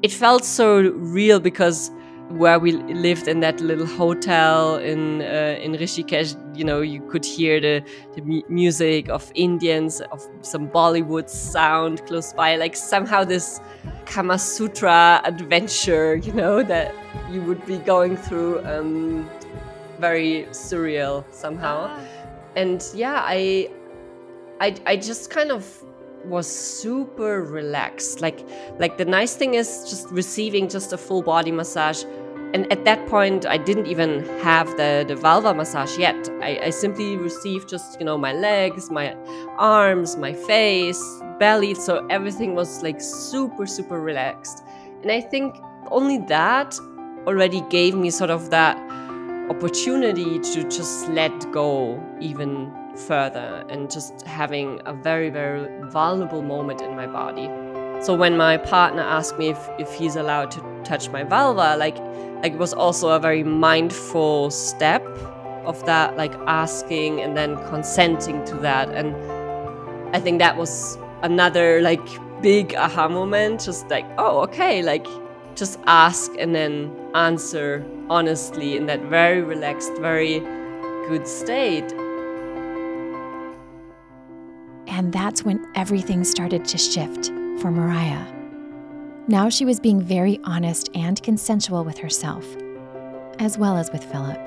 It 0.02 0.12
felt 0.12 0.44
so 0.44 0.82
real 0.82 1.40
because 1.40 1.92
where 2.30 2.60
we 2.60 2.74
lived 2.74 3.28
in 3.28 3.40
that 3.40 3.62
little 3.62 3.86
hotel 3.86 4.76
in 4.78 5.22
uh, 5.22 5.58
in 5.62 5.74
Rishikesh, 5.74 6.36
you 6.58 6.64
know, 6.66 6.82
you 6.82 7.02
could 7.10 7.26
hear 7.26 7.60
the, 7.60 7.84
the 8.16 8.22
mu 8.22 8.42
music 8.50 9.10
of 9.10 9.32
Indians, 9.34 10.02
of 10.12 10.28
some 10.42 10.68
Bollywood 10.68 11.30
sound 11.30 12.06
close 12.06 12.34
by. 12.34 12.58
Like 12.58 12.76
somehow 12.76 13.24
this 13.24 13.62
Kama 14.06 14.38
Sutra 14.38 15.22
adventure, 15.24 16.16
you 16.16 16.34
know, 16.34 16.64
that 16.64 16.94
you 17.32 17.42
would 17.44 17.66
be 17.66 17.78
going 17.78 18.18
through, 18.18 18.66
um, 18.66 19.30
very 20.00 20.48
surreal 20.52 21.24
somehow. 21.32 21.88
Ah. 21.90 22.00
And 22.56 22.84
yeah, 22.94 23.22
I, 23.24 23.70
I, 24.60 24.76
I 24.86 24.96
just 24.98 25.30
kind 25.30 25.52
of 25.52 25.84
was 26.28 26.48
super 26.48 27.44
relaxed. 27.44 28.22
Like 28.22 28.48
like 28.80 28.98
the 28.98 29.06
nice 29.06 29.36
thing 29.36 29.54
is 29.56 29.86
just 29.90 30.10
receiving 30.12 30.70
just 30.70 30.94
a 30.94 30.98
full 30.98 31.22
body 31.22 31.52
massage. 31.52 32.04
And 32.54 32.72
at 32.72 32.86
that 32.86 33.06
point, 33.08 33.46
I 33.46 33.58
didn't 33.58 33.88
even 33.88 34.26
have 34.40 34.68
the, 34.78 35.04
the 35.06 35.18
vulva 35.18 35.54
massage 35.54 35.98
yet. 35.98 36.30
I, 36.42 36.60
I 36.64 36.70
simply 36.70 37.18
received 37.18 37.68
just, 37.68 38.00
you 38.00 38.06
know, 38.06 38.18
my 38.18 38.32
legs, 38.32 38.90
my 38.90 39.16
arms, 39.58 40.16
my 40.16 40.32
face, 40.32 41.04
belly. 41.40 41.74
So 41.74 42.08
everything 42.10 42.56
was 42.56 42.82
like 42.84 43.02
super, 43.02 43.66
super 43.66 44.00
relaxed. 44.00 44.64
And 45.02 45.12
I 45.12 45.20
think 45.20 45.58
only 45.92 46.20
that 46.30 46.80
already 47.26 47.62
gave 47.70 47.96
me 47.96 48.10
sort 48.10 48.30
of 48.30 48.50
that 48.52 48.78
opportunity 49.50 50.40
to 50.40 50.64
just 50.70 51.10
let 51.10 51.52
go 51.52 52.02
even 52.22 52.72
further 52.98 53.66
and 53.70 53.90
just 53.90 54.22
having 54.26 54.82
a 54.86 54.94
very, 54.94 55.30
very 55.30 55.68
vulnerable 55.90 56.42
moment 56.42 56.82
in 56.82 56.96
my 56.96 57.08
body. 57.08 57.48
So 58.04 58.16
when 58.16 58.38
my 58.38 58.58
partner 58.58 59.02
asked 59.02 59.38
me 59.38 59.50
if, 59.50 59.70
if 59.80 59.94
he's 59.94 60.16
allowed 60.16 60.52
to 60.52 60.82
touch 60.84 61.10
my 61.10 61.24
vulva, 61.24 61.76
like, 61.78 61.98
like 62.44 62.54
it 62.54 62.60
was 62.60 62.74
also 62.74 63.10
a 63.10 63.20
very 63.20 63.44
mindful 63.44 64.52
step 64.52 65.04
of 65.66 65.84
that, 65.86 66.16
like 66.16 66.34
asking 66.48 67.22
and 67.22 67.36
then 67.36 67.56
consenting 67.70 68.46
to 68.46 68.56
that. 68.58 68.90
And 68.90 69.16
I 70.16 70.20
think 70.20 70.40
that 70.40 70.58
was 70.58 70.98
another 71.24 71.82
like 71.82 72.08
big 72.42 72.76
aha 72.76 73.08
moment, 73.08 73.62
just 73.62 73.90
like, 73.90 74.06
oh, 74.18 74.42
okay, 74.42 74.84
like 74.84 75.08
just 75.56 75.80
ask 75.88 76.32
and 76.38 76.54
then 76.54 76.96
answer 77.16 77.84
honestly 78.10 78.78
in 78.78 78.86
that 78.86 79.02
very 79.04 79.42
relaxed, 79.42 79.92
very 80.00 80.40
good 81.08 81.28
state. 81.28 81.92
And 84.88 85.14
that's 85.14 85.44
when 85.44 85.66
everything 85.76 86.24
started 86.24 86.66
to 86.66 86.78
shift 86.78 87.28
for 87.62 87.72
Mariah. 87.72 88.26
Now 89.28 89.50
she 89.50 89.66
was 89.66 89.80
being 89.80 90.02
very 90.02 90.40
honest 90.44 90.90
and 90.96 91.22
consensual 91.22 91.84
with 91.84 91.98
herself, 91.98 92.46
as 93.40 93.58
well 93.58 93.78
as 93.78 93.92
with 93.92 94.04
Philip. 94.04 94.40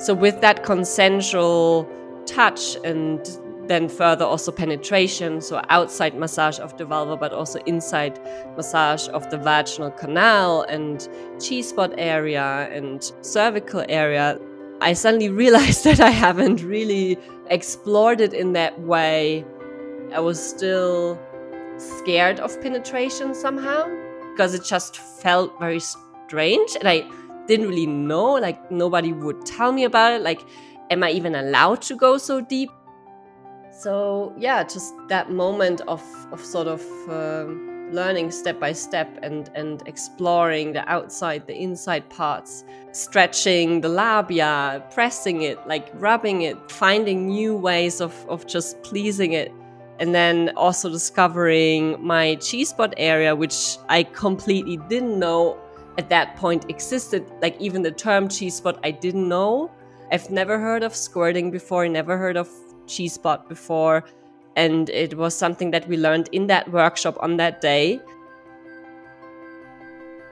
So, 0.00 0.14
with 0.14 0.40
that 0.40 0.64
consensual 0.64 1.88
touch 2.26 2.76
and 2.84 3.20
then 3.68 3.88
further 3.88 4.24
also 4.24 4.50
penetration, 4.52 5.40
so 5.40 5.62
outside 5.68 6.14
massage 6.14 6.58
of 6.58 6.76
the 6.76 6.84
vulva, 6.84 7.16
but 7.16 7.32
also 7.32 7.58
inside 7.66 8.20
massage 8.56 9.08
of 9.08 9.28
the 9.30 9.38
vaginal 9.38 9.90
canal 9.90 10.62
and 10.62 11.08
G 11.40 11.62
spot 11.62 11.94
area 11.98 12.68
and 12.72 13.12
cervical 13.22 13.84
area, 13.88 14.38
I 14.82 14.94
suddenly 14.94 15.28
realized 15.28 15.84
that 15.88 16.00
I 16.00 16.10
haven't 16.10 16.62
really 16.62 17.16
explored 17.48 18.20
it 18.20 18.34
in 18.34 18.52
that 18.54 18.80
way. 18.80 19.44
I 20.12 20.20
was 20.20 20.42
still 20.42 21.18
scared 21.76 22.40
of 22.40 22.60
penetration 22.60 23.34
somehow 23.34 23.88
because 24.32 24.54
it 24.54 24.64
just 24.64 24.96
felt 24.96 25.58
very 25.58 25.80
strange 25.80 26.76
and 26.78 26.88
I 26.88 27.08
didn't 27.46 27.68
really 27.68 27.86
know, 27.86 28.32
like, 28.34 28.70
nobody 28.70 29.12
would 29.12 29.44
tell 29.46 29.72
me 29.72 29.84
about 29.84 30.12
it. 30.12 30.22
Like, 30.22 30.40
am 30.90 31.02
I 31.02 31.10
even 31.10 31.34
allowed 31.34 31.82
to 31.82 31.96
go 31.96 32.18
so 32.18 32.40
deep? 32.40 32.70
So, 33.80 34.34
yeah, 34.36 34.62
just 34.64 34.94
that 35.08 35.30
moment 35.30 35.80
of, 35.82 36.02
of 36.32 36.44
sort 36.44 36.66
of. 36.66 36.82
Um, 37.08 37.71
learning 37.92 38.30
step 38.30 38.58
by 38.58 38.72
step 38.72 39.08
and 39.22 39.50
and 39.54 39.82
exploring 39.86 40.72
the 40.72 40.88
outside 40.88 41.46
the 41.46 41.54
inside 41.54 42.08
parts 42.10 42.64
stretching 42.92 43.80
the 43.80 43.88
labia 43.88 44.82
pressing 44.90 45.42
it 45.42 45.58
like 45.66 45.90
rubbing 45.94 46.42
it 46.42 46.56
finding 46.70 47.26
new 47.28 47.56
ways 47.56 48.00
of 48.00 48.14
of 48.28 48.46
just 48.46 48.82
pleasing 48.82 49.32
it. 49.32 49.52
And 50.00 50.14
then 50.14 50.50
also 50.56 50.88
discovering 50.90 51.96
my 52.04 52.34
G 52.36 52.64
spot 52.64 52.94
area 52.96 53.36
which 53.36 53.76
i 53.88 54.02
completely 54.02 54.78
didn't 54.88 55.18
know 55.18 55.58
at 55.98 56.08
that 56.08 56.36
point 56.36 56.68
existed. 56.68 57.24
Like 57.40 57.60
even 57.60 57.82
the 57.82 57.92
term 57.92 58.28
G 58.28 58.50
spot 58.50 58.78
i 58.82 58.90
didn't 58.90 59.28
know. 59.28 59.70
I've 60.10 60.30
never 60.30 60.58
heard 60.58 60.82
of 60.82 60.94
squirting 60.94 61.50
before 61.50 61.88
never 61.88 62.18
heard 62.18 62.36
of 62.36 62.48
G 62.86 63.08
spot 63.08 63.48
before 63.48 64.04
and 64.56 64.88
it 64.90 65.16
was 65.16 65.36
something 65.36 65.70
that 65.70 65.88
we 65.88 65.96
learned 65.96 66.28
in 66.32 66.46
that 66.48 66.70
workshop 66.70 67.16
on 67.20 67.36
that 67.36 67.60
day. 67.60 68.00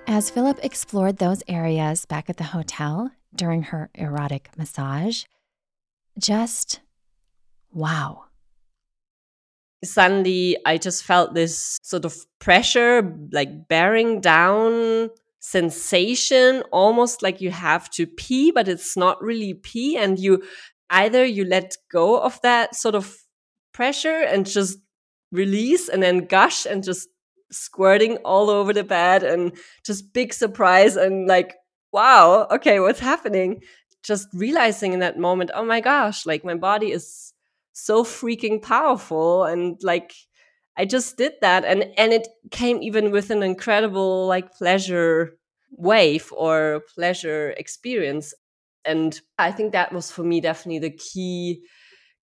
As 0.07 0.31
Philip 0.31 0.59
explored 0.63 1.19
those 1.19 1.43
areas 1.47 2.05
back 2.05 2.29
at 2.29 2.37
the 2.37 2.45
hotel 2.45 3.11
during 3.35 3.63
her 3.65 3.91
erotic 3.95 4.51
massage, 4.57 5.25
just 6.19 6.81
wow. 7.73 8.25
Suddenly, 9.83 10.59
I 10.67 10.77
just 10.77 11.05
felt 11.05 11.35
this 11.35 11.79
sort 11.83 12.05
of 12.05 12.15
pressure, 12.39 13.17
like 13.33 13.69
bearing 13.69 14.21
down 14.21 15.09
sensation, 15.39 16.63
almost 16.71 17.23
like 17.23 17.41
you 17.41 17.51
have 17.51 17.89
to 17.91 18.07
pee, 18.07 18.51
but 18.51 18.69
it's 18.69 18.97
not 18.97 19.23
really 19.23 19.55
pee. 19.55 19.97
And 19.97 20.19
you 20.19 20.43
either 20.91 21.25
you 21.25 21.45
let 21.45 21.77
go 21.91 22.21
of 22.21 22.41
that 22.43 22.75
sort 22.75 22.95
of 22.95 23.17
pressure 23.73 24.21
and 24.21 24.47
just 24.47 24.79
release 25.33 25.89
and 25.89 26.03
then 26.03 26.27
gush 26.27 26.67
and 26.67 26.83
just 26.83 27.09
squirting 27.53 28.17
all 28.19 28.51
over 28.51 28.73
the 28.73 28.85
bed 28.85 29.23
and 29.23 29.53
just 29.85 30.13
big 30.13 30.33
surprise 30.33 30.97
and 30.97 31.27
like 31.27 31.55
wow 31.93 32.47
okay 32.51 32.81
what's 32.81 33.01
happening? 33.01 33.61
Just 34.03 34.29
realizing 34.33 34.93
in 34.93 35.01
that 35.01 35.19
moment 35.19 35.51
oh 35.55 35.65
my 35.65 35.81
gosh 35.81 36.25
like 36.27 36.45
my 36.45 36.55
body 36.55 36.91
is 36.93 37.33
so 37.73 38.03
freaking 38.05 38.61
powerful 38.63 39.45
and 39.45 39.79
like 39.83 40.13
i 40.77 40.85
just 40.85 41.17
did 41.17 41.33
that 41.41 41.65
and 41.65 41.85
and 41.97 42.13
it 42.13 42.29
came 42.51 42.83
even 42.83 43.11
with 43.11 43.31
an 43.31 43.43
incredible 43.43 44.27
like 44.27 44.53
pleasure 44.55 45.37
wave 45.77 46.33
or 46.37 46.83
pleasure 46.95 47.51
experience. 47.57 48.35
And 48.85 49.21
i 49.39 49.53
think 49.53 49.73
that 49.73 49.93
was 49.93 50.11
for 50.11 50.23
me 50.25 50.41
definitely 50.41 50.79
the 50.81 50.97
key 50.97 51.61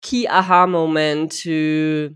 key 0.06 0.28
aha 0.28 0.68
moment 0.68 1.32
to 1.32 2.16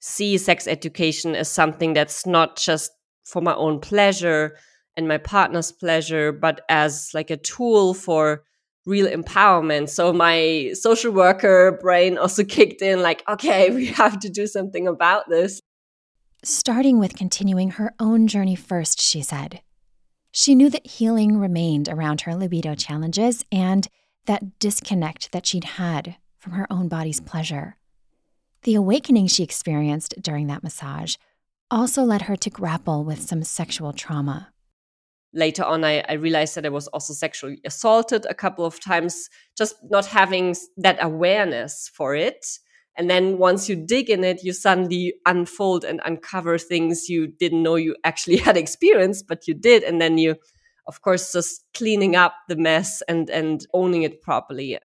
see 0.00 0.36
sex 0.36 0.66
education 0.66 1.36
as 1.36 1.48
something 1.48 1.94
that's 1.94 2.26
not 2.26 2.56
just 2.56 2.90
for 3.24 3.40
my 3.40 3.54
own 3.54 3.78
pleasure 3.78 4.56
and 4.96 5.06
my 5.06 5.18
partner's 5.18 5.70
pleasure, 5.70 6.32
but 6.32 6.62
as 6.68 7.10
like 7.14 7.30
a 7.30 7.36
tool 7.36 7.94
for 7.94 8.42
real 8.84 9.06
empowerment. 9.06 9.88
So 9.90 10.12
my 10.12 10.72
social 10.74 11.12
worker 11.12 11.78
brain 11.80 12.18
also 12.18 12.42
kicked 12.56 12.82
in 12.82 13.00
like, 13.00 13.22
okay, 13.28 13.70
we 13.78 13.86
have 13.86 14.18
to 14.18 14.28
do 14.28 14.48
something 14.48 14.88
about 14.88 15.28
this. 15.28 15.60
Starting 16.42 16.98
with 16.98 17.14
continuing 17.14 17.70
her 17.70 17.94
own 18.00 18.26
journey 18.26 18.56
first, 18.56 19.00
she 19.00 19.22
said. 19.22 19.62
She 20.32 20.56
knew 20.56 20.68
that 20.68 20.84
healing 20.84 21.38
remained 21.38 21.88
around 21.88 22.22
her 22.22 22.34
libido 22.34 22.74
challenges 22.74 23.44
and 23.52 23.86
that 24.26 24.58
disconnect 24.58 25.30
that 25.30 25.46
she'd 25.46 25.64
had 25.64 26.16
from 26.44 26.52
her 26.52 26.66
own 26.70 26.88
body's 26.88 27.20
pleasure. 27.20 27.76
The 28.64 28.74
awakening 28.74 29.28
she 29.28 29.42
experienced 29.42 30.14
during 30.20 30.46
that 30.48 30.62
massage 30.62 31.16
also 31.70 32.02
led 32.02 32.22
her 32.22 32.36
to 32.36 32.50
grapple 32.50 33.02
with 33.02 33.22
some 33.22 33.42
sexual 33.42 33.94
trauma. 33.94 34.50
later 35.32 35.64
on 35.64 35.84
I, 35.84 36.04
I 36.08 36.12
realized 36.12 36.54
that 36.54 36.66
I 36.66 36.68
was 36.68 36.86
also 36.88 37.12
sexually 37.14 37.60
assaulted 37.64 38.26
a 38.26 38.34
couple 38.34 38.64
of 38.66 38.78
times, 38.78 39.30
just 39.56 39.74
not 39.90 40.06
having 40.06 40.54
that 40.76 40.98
awareness 41.00 41.90
for 41.92 42.14
it. 42.14 42.46
And 42.96 43.10
then 43.10 43.38
once 43.38 43.68
you 43.68 43.74
dig 43.74 44.10
in 44.10 44.22
it, 44.22 44.44
you 44.44 44.52
suddenly 44.52 45.14
unfold 45.26 45.82
and 45.84 46.00
uncover 46.04 46.58
things 46.58 47.08
you 47.08 47.26
didn't 47.26 47.62
know 47.62 47.76
you 47.76 47.96
actually 48.04 48.36
had 48.48 48.56
experienced, 48.56 49.26
but 49.26 49.48
you 49.48 49.54
did. 49.54 49.82
And 49.82 50.00
then 50.00 50.18
you, 50.18 50.36
of 50.86 51.00
course, 51.00 51.32
just 51.32 51.64
cleaning 51.74 52.14
up 52.14 52.34
the 52.48 52.56
mess 52.56 53.02
and, 53.08 53.30
and 53.30 53.66
owning 53.72 54.02
it 54.02 54.22
properly. 54.22 54.78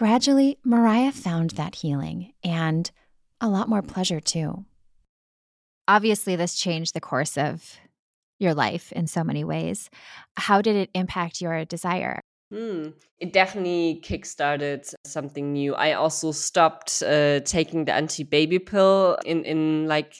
Gradually, 0.00 0.56
Mariah 0.64 1.12
found 1.12 1.50
that 1.50 1.74
healing 1.74 2.32
and 2.42 2.90
a 3.38 3.50
lot 3.50 3.68
more 3.68 3.82
pleasure 3.82 4.18
too. 4.18 4.64
Obviously, 5.86 6.36
this 6.36 6.54
changed 6.54 6.94
the 6.94 7.02
course 7.02 7.36
of 7.36 7.76
your 8.38 8.54
life 8.54 8.92
in 8.92 9.06
so 9.06 9.22
many 9.22 9.44
ways. 9.44 9.90
How 10.38 10.62
did 10.62 10.74
it 10.74 10.88
impact 10.94 11.42
your 11.42 11.66
desire? 11.66 12.18
Mm, 12.50 12.94
it 13.18 13.34
definitely 13.34 14.00
kickstarted 14.02 14.90
something 15.04 15.52
new. 15.52 15.74
I 15.74 15.92
also 15.92 16.32
stopped 16.32 17.02
uh, 17.02 17.40
taking 17.40 17.84
the 17.84 17.92
anti-baby 17.92 18.58
pill 18.60 19.18
in 19.26 19.44
in 19.44 19.86
like 19.86 20.14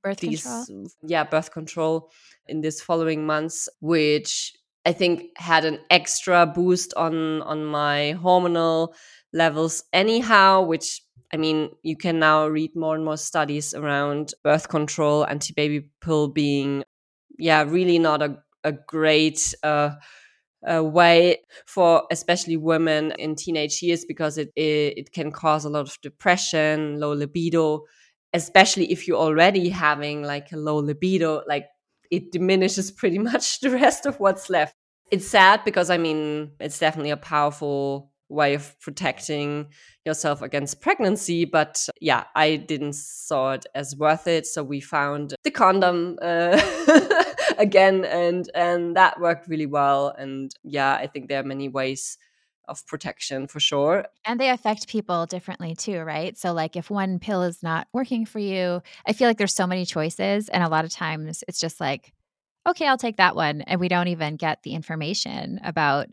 birth 0.00 0.20
these, 0.20 0.44
control. 0.44 0.86
Yeah, 1.02 1.24
birth 1.24 1.50
control 1.50 2.12
in 2.46 2.60
this 2.60 2.80
following 2.80 3.26
months, 3.26 3.68
which 3.80 4.54
I 4.86 4.92
think 4.92 5.30
had 5.36 5.64
an 5.64 5.78
extra 5.90 6.46
boost 6.46 6.92
on 6.94 7.42
on 7.42 7.64
my 7.64 8.16
hormonal 8.22 8.94
levels 9.32 9.84
anyhow, 9.92 10.62
which 10.62 11.02
I 11.32 11.36
mean, 11.36 11.70
you 11.82 11.96
can 11.96 12.18
now 12.18 12.46
read 12.46 12.76
more 12.76 12.94
and 12.94 13.04
more 13.04 13.16
studies 13.16 13.74
around 13.74 14.34
birth 14.44 14.68
control, 14.68 15.26
anti-baby 15.26 15.90
pill 16.00 16.28
being 16.28 16.84
yeah, 17.38 17.64
really 17.64 17.98
not 17.98 18.22
a, 18.22 18.38
a 18.64 18.72
great 18.72 19.54
uh, 19.62 19.90
uh, 20.66 20.82
way 20.82 21.38
for 21.66 22.04
especially 22.10 22.56
women 22.56 23.12
in 23.18 23.34
teenage 23.34 23.82
years 23.82 24.04
because 24.04 24.38
it, 24.38 24.50
it, 24.56 24.94
it 24.98 25.12
can 25.12 25.30
cause 25.30 25.64
a 25.64 25.68
lot 25.68 25.80
of 25.88 26.00
depression, 26.00 26.98
low 26.98 27.12
libido, 27.12 27.82
especially 28.32 28.90
if 28.90 29.06
you're 29.06 29.18
already 29.18 29.68
having 29.68 30.22
like 30.22 30.52
a 30.52 30.56
low 30.56 30.76
libido, 30.78 31.42
like 31.46 31.66
it 32.10 32.32
diminishes 32.32 32.90
pretty 32.90 33.18
much 33.30 33.60
the 33.60 33.70
rest 33.70 34.06
of 34.06 34.20
what's 34.20 34.50
left. 34.50 34.74
It's 35.10 35.26
sad 35.26 35.64
because 35.64 35.90
I 35.90 35.98
mean 35.98 36.52
it's 36.60 36.78
definitely 36.78 37.10
a 37.10 37.16
powerful 37.16 38.10
way 38.28 38.54
of 38.54 38.78
protecting 38.80 39.66
yourself 40.04 40.42
against 40.42 40.80
pregnancy 40.80 41.44
but 41.44 41.86
yeah 42.00 42.24
i 42.34 42.56
didn't 42.56 42.94
saw 42.94 43.52
it 43.52 43.66
as 43.74 43.94
worth 43.96 44.26
it 44.26 44.46
so 44.46 44.62
we 44.62 44.80
found 44.80 45.34
the 45.44 45.50
condom 45.50 46.18
uh, 46.22 46.58
again 47.58 48.04
and 48.04 48.50
and 48.54 48.96
that 48.96 49.20
worked 49.20 49.46
really 49.46 49.66
well 49.66 50.08
and 50.18 50.54
yeah 50.62 50.94
i 50.94 51.06
think 51.06 51.28
there 51.28 51.40
are 51.40 51.44
many 51.44 51.68
ways 51.68 52.16
of 52.68 52.86
protection 52.86 53.46
for 53.46 53.60
sure. 53.60 54.06
And 54.24 54.40
they 54.40 54.50
affect 54.50 54.88
people 54.88 55.26
differently 55.26 55.74
too, 55.74 56.00
right? 56.00 56.36
So, 56.36 56.52
like, 56.52 56.76
if 56.76 56.90
one 56.90 57.18
pill 57.18 57.42
is 57.42 57.62
not 57.62 57.88
working 57.92 58.26
for 58.26 58.38
you, 58.38 58.82
I 59.06 59.12
feel 59.12 59.28
like 59.28 59.38
there's 59.38 59.54
so 59.54 59.66
many 59.66 59.84
choices. 59.84 60.48
And 60.48 60.62
a 60.62 60.68
lot 60.68 60.84
of 60.84 60.90
times 60.90 61.44
it's 61.48 61.60
just 61.60 61.80
like, 61.80 62.12
okay, 62.66 62.86
I'll 62.86 62.98
take 62.98 63.16
that 63.18 63.36
one. 63.36 63.62
And 63.62 63.80
we 63.80 63.88
don't 63.88 64.08
even 64.08 64.36
get 64.36 64.62
the 64.62 64.74
information 64.74 65.60
about 65.64 66.08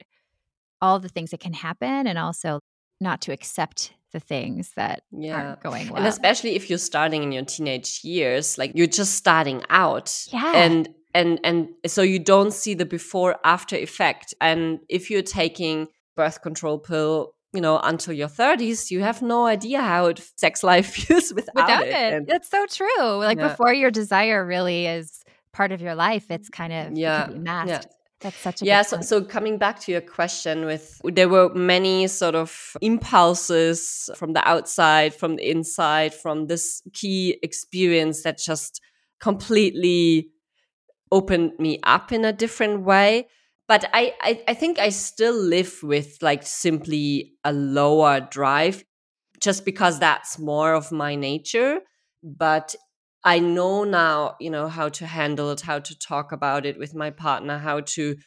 all 0.81 0.99
the 0.99 1.09
things 1.09 1.31
that 1.31 1.39
can 1.39 1.53
happen 1.53 2.07
and 2.07 2.17
also 2.17 2.59
not 2.99 3.21
to 3.21 3.31
accept 3.31 3.93
the 4.11 4.19
things 4.19 4.71
that 4.75 5.03
yeah. 5.11 5.35
aren't 5.35 5.63
going 5.63 5.87
well. 5.87 5.97
And 5.97 6.07
especially 6.07 6.55
if 6.55 6.69
you're 6.69 6.79
starting 6.79 7.23
in 7.23 7.31
your 7.31 7.45
teenage 7.45 8.01
years, 8.03 8.57
like 8.57 8.71
you're 8.75 8.87
just 8.87 9.15
starting 9.15 9.63
out. 9.69 10.25
Yeah. 10.31 10.53
And 10.55 10.89
and 11.13 11.39
and 11.43 11.69
so 11.87 12.01
you 12.01 12.19
don't 12.19 12.53
see 12.53 12.73
the 12.73 12.85
before 12.85 13.37
after 13.43 13.75
effect. 13.75 14.33
And 14.41 14.79
if 14.89 15.09
you're 15.09 15.21
taking 15.21 15.87
birth 16.21 16.41
control 16.41 16.77
pill 16.79 17.33
you 17.53 17.61
know, 17.61 17.79
until 17.83 18.13
your 18.13 18.27
30s, 18.29 18.91
you 18.91 19.01
have 19.01 19.21
no 19.21 19.45
idea 19.45 19.81
how 19.81 20.05
it, 20.05 20.21
sex 20.37 20.63
life 20.63 20.87
feels 20.95 21.33
without, 21.33 21.55
without 21.55 21.87
it. 21.87 21.89
it. 21.89 22.13
And, 22.13 22.27
That's 22.27 22.49
so 22.49 22.65
true. 22.65 23.17
Like 23.17 23.37
yeah. 23.37 23.49
before 23.49 23.73
your 23.73 23.91
desire 23.91 24.45
really 24.45 24.87
is 24.87 25.23
part 25.51 25.71
of 25.71 25.81
your 25.81 25.95
life, 25.95 26.31
it's 26.31 26.49
mm, 26.49 26.53
kind 26.53 26.73
of 26.73 26.97
yeah, 26.97 27.27
masked. 27.33 27.87
Yeah. 27.89 27.95
That's 28.21 28.37
such 28.37 28.61
a 28.61 28.65
yeah. 28.65 28.83
So, 28.83 29.01
so 29.01 29.23
coming 29.23 29.57
back 29.57 29.79
to 29.81 29.91
your 29.91 30.01
question, 30.01 30.65
with 30.65 31.01
there 31.03 31.27
were 31.27 31.49
many 31.55 32.07
sort 32.07 32.35
of 32.35 32.77
impulses 32.79 34.11
from 34.15 34.33
the 34.33 34.47
outside, 34.47 35.15
from 35.15 35.37
the 35.37 35.49
inside, 35.49 36.13
from 36.13 36.45
this 36.45 36.83
key 36.93 37.39
experience 37.41 38.21
that 38.21 38.37
just 38.37 38.79
completely 39.19 40.29
opened 41.11 41.53
me 41.57 41.79
up 41.83 42.11
in 42.11 42.23
a 42.23 42.31
different 42.31 42.83
way. 42.83 43.27
But 43.71 43.85
I, 43.93 44.13
I, 44.19 44.43
I 44.49 44.53
think 44.53 44.79
I 44.79 44.89
still 44.89 45.33
live 45.33 45.79
with 45.81 46.17
like 46.21 46.45
simply 46.45 47.35
a 47.45 47.53
lower 47.53 48.19
drive, 48.19 48.83
just 49.39 49.63
because 49.63 49.97
that's 49.97 50.37
more 50.37 50.73
of 50.73 50.91
my 50.91 51.15
nature. 51.15 51.79
But 52.21 52.75
I 53.23 53.39
know 53.39 53.85
now, 53.85 54.35
you 54.41 54.49
know, 54.49 54.67
how 54.67 54.89
to 54.89 55.07
handle 55.07 55.51
it, 55.51 55.61
how 55.61 55.79
to 55.79 55.97
talk 55.97 56.33
about 56.33 56.65
it 56.65 56.77
with 56.77 56.93
my 56.93 57.11
partner, 57.11 57.59
how 57.59 57.79
to 57.95 58.17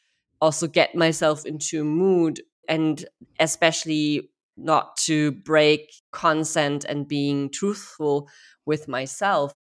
also 0.40 0.66
get 0.66 0.94
myself 0.94 1.44
into 1.44 1.84
mood 1.84 2.40
and 2.66 3.04
especially 3.38 4.30
not 4.56 4.96
to 5.08 5.32
break 5.32 5.92
consent 6.10 6.86
and 6.88 7.06
being 7.06 7.50
truthful 7.50 8.30
with 8.64 8.88
myself. 8.88 9.52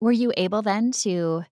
Were 0.00 0.12
you 0.12 0.32
able 0.38 0.62
then 0.62 0.92
to 1.02 1.44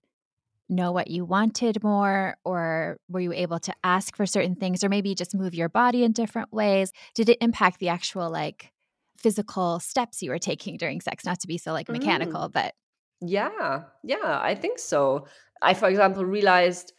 know 0.69 0.91
what 0.91 1.09
you 1.09 1.25
wanted 1.25 1.83
more 1.83 2.37
or 2.43 2.97
were 3.09 3.19
you 3.19 3.33
able 3.33 3.59
to 3.59 3.73
ask 3.83 4.15
for 4.15 4.25
certain 4.25 4.55
things 4.55 4.83
or 4.83 4.89
maybe 4.89 5.13
just 5.13 5.35
move 5.35 5.53
your 5.53 5.69
body 5.69 6.03
in 6.03 6.11
different 6.11 6.51
ways? 6.51 6.91
Did 7.13 7.29
it 7.29 7.37
impact 7.41 7.79
the 7.79 7.89
actual 7.89 8.29
like 8.29 8.71
physical 9.17 9.79
steps 9.79 10.21
you 10.21 10.31
were 10.31 10.39
taking 10.39 10.77
during 10.77 11.01
sex? 11.01 11.25
Not 11.25 11.39
to 11.41 11.47
be 11.47 11.57
so 11.57 11.71
like 11.73 11.89
mechanical, 11.89 12.49
mm. 12.49 12.51
but 12.51 12.73
yeah, 13.21 13.83
yeah, 14.03 14.39
I 14.41 14.55
think 14.55 14.79
so. 14.79 15.27
I, 15.61 15.73
for 15.73 15.87
example, 15.87 16.25
realized 16.25 16.93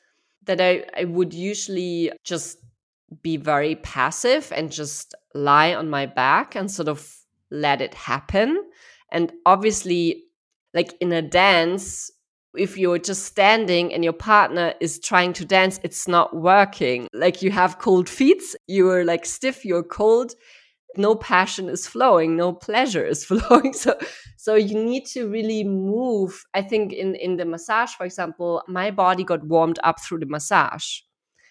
that 0.45 0.61
I, 0.61 0.85
I 0.97 1.05
would 1.05 1.35
usually 1.35 2.11
just 2.25 2.59
be 3.23 3.37
very 3.37 3.77
passive 3.77 4.53
and 4.55 4.73
just 4.73 5.15
lie 5.35 5.75
on 5.75 5.91
my 5.91 6.07
back 6.07 6.55
and 6.55 6.71
sort 6.71 6.89
of 6.89 7.17
let 7.51 7.81
it 7.81 7.95
happen. 7.95 8.65
And 9.13 9.33
obviously, 9.45 10.25
like 10.75 10.95
in 11.01 11.13
a 11.13 11.23
dance, 11.23 12.11
if 12.59 12.77
you're 12.77 12.99
just 12.99 13.25
standing 13.25 13.93
and 13.93 14.03
your 14.03 14.13
partner 14.13 14.75
is 14.81 14.99
trying 14.99 15.33
to 15.35 15.45
dance, 15.45 15.81
it's 15.83 16.09
not 16.09 16.35
working. 16.35 17.09
Like 17.13 17.43
you 17.43 17.51
have 17.51 17.79
cold 17.79 18.09
feet, 18.09 18.43
you're 18.67 19.05
like 19.05 19.27
stiff, 19.27 19.65
you're 19.65 19.83
cold, 19.83 20.35
no 20.99 21.15
passion 21.15 21.69
is 21.69 21.87
flowing 21.87 22.37
no 22.37 22.53
pleasure 22.53 23.05
is 23.05 23.25
flowing. 23.31 23.73
So 23.73 23.99
so 24.37 24.55
you 24.55 24.83
need 24.83 25.07
to 25.07 25.29
really 25.29 25.65
move. 25.65 26.45
I 26.55 26.63
think 26.63 26.93
in 26.93 27.15
in 27.17 27.37
the 27.37 27.45
massage 27.45 27.91
for 27.91 28.05
example 28.05 28.63
my 28.69 28.91
body 28.91 29.25
got 29.25 29.45
warmed 29.45 29.79
up 29.85 30.01
through 30.01 30.21
the 30.21 30.27
massage. 30.27 31.01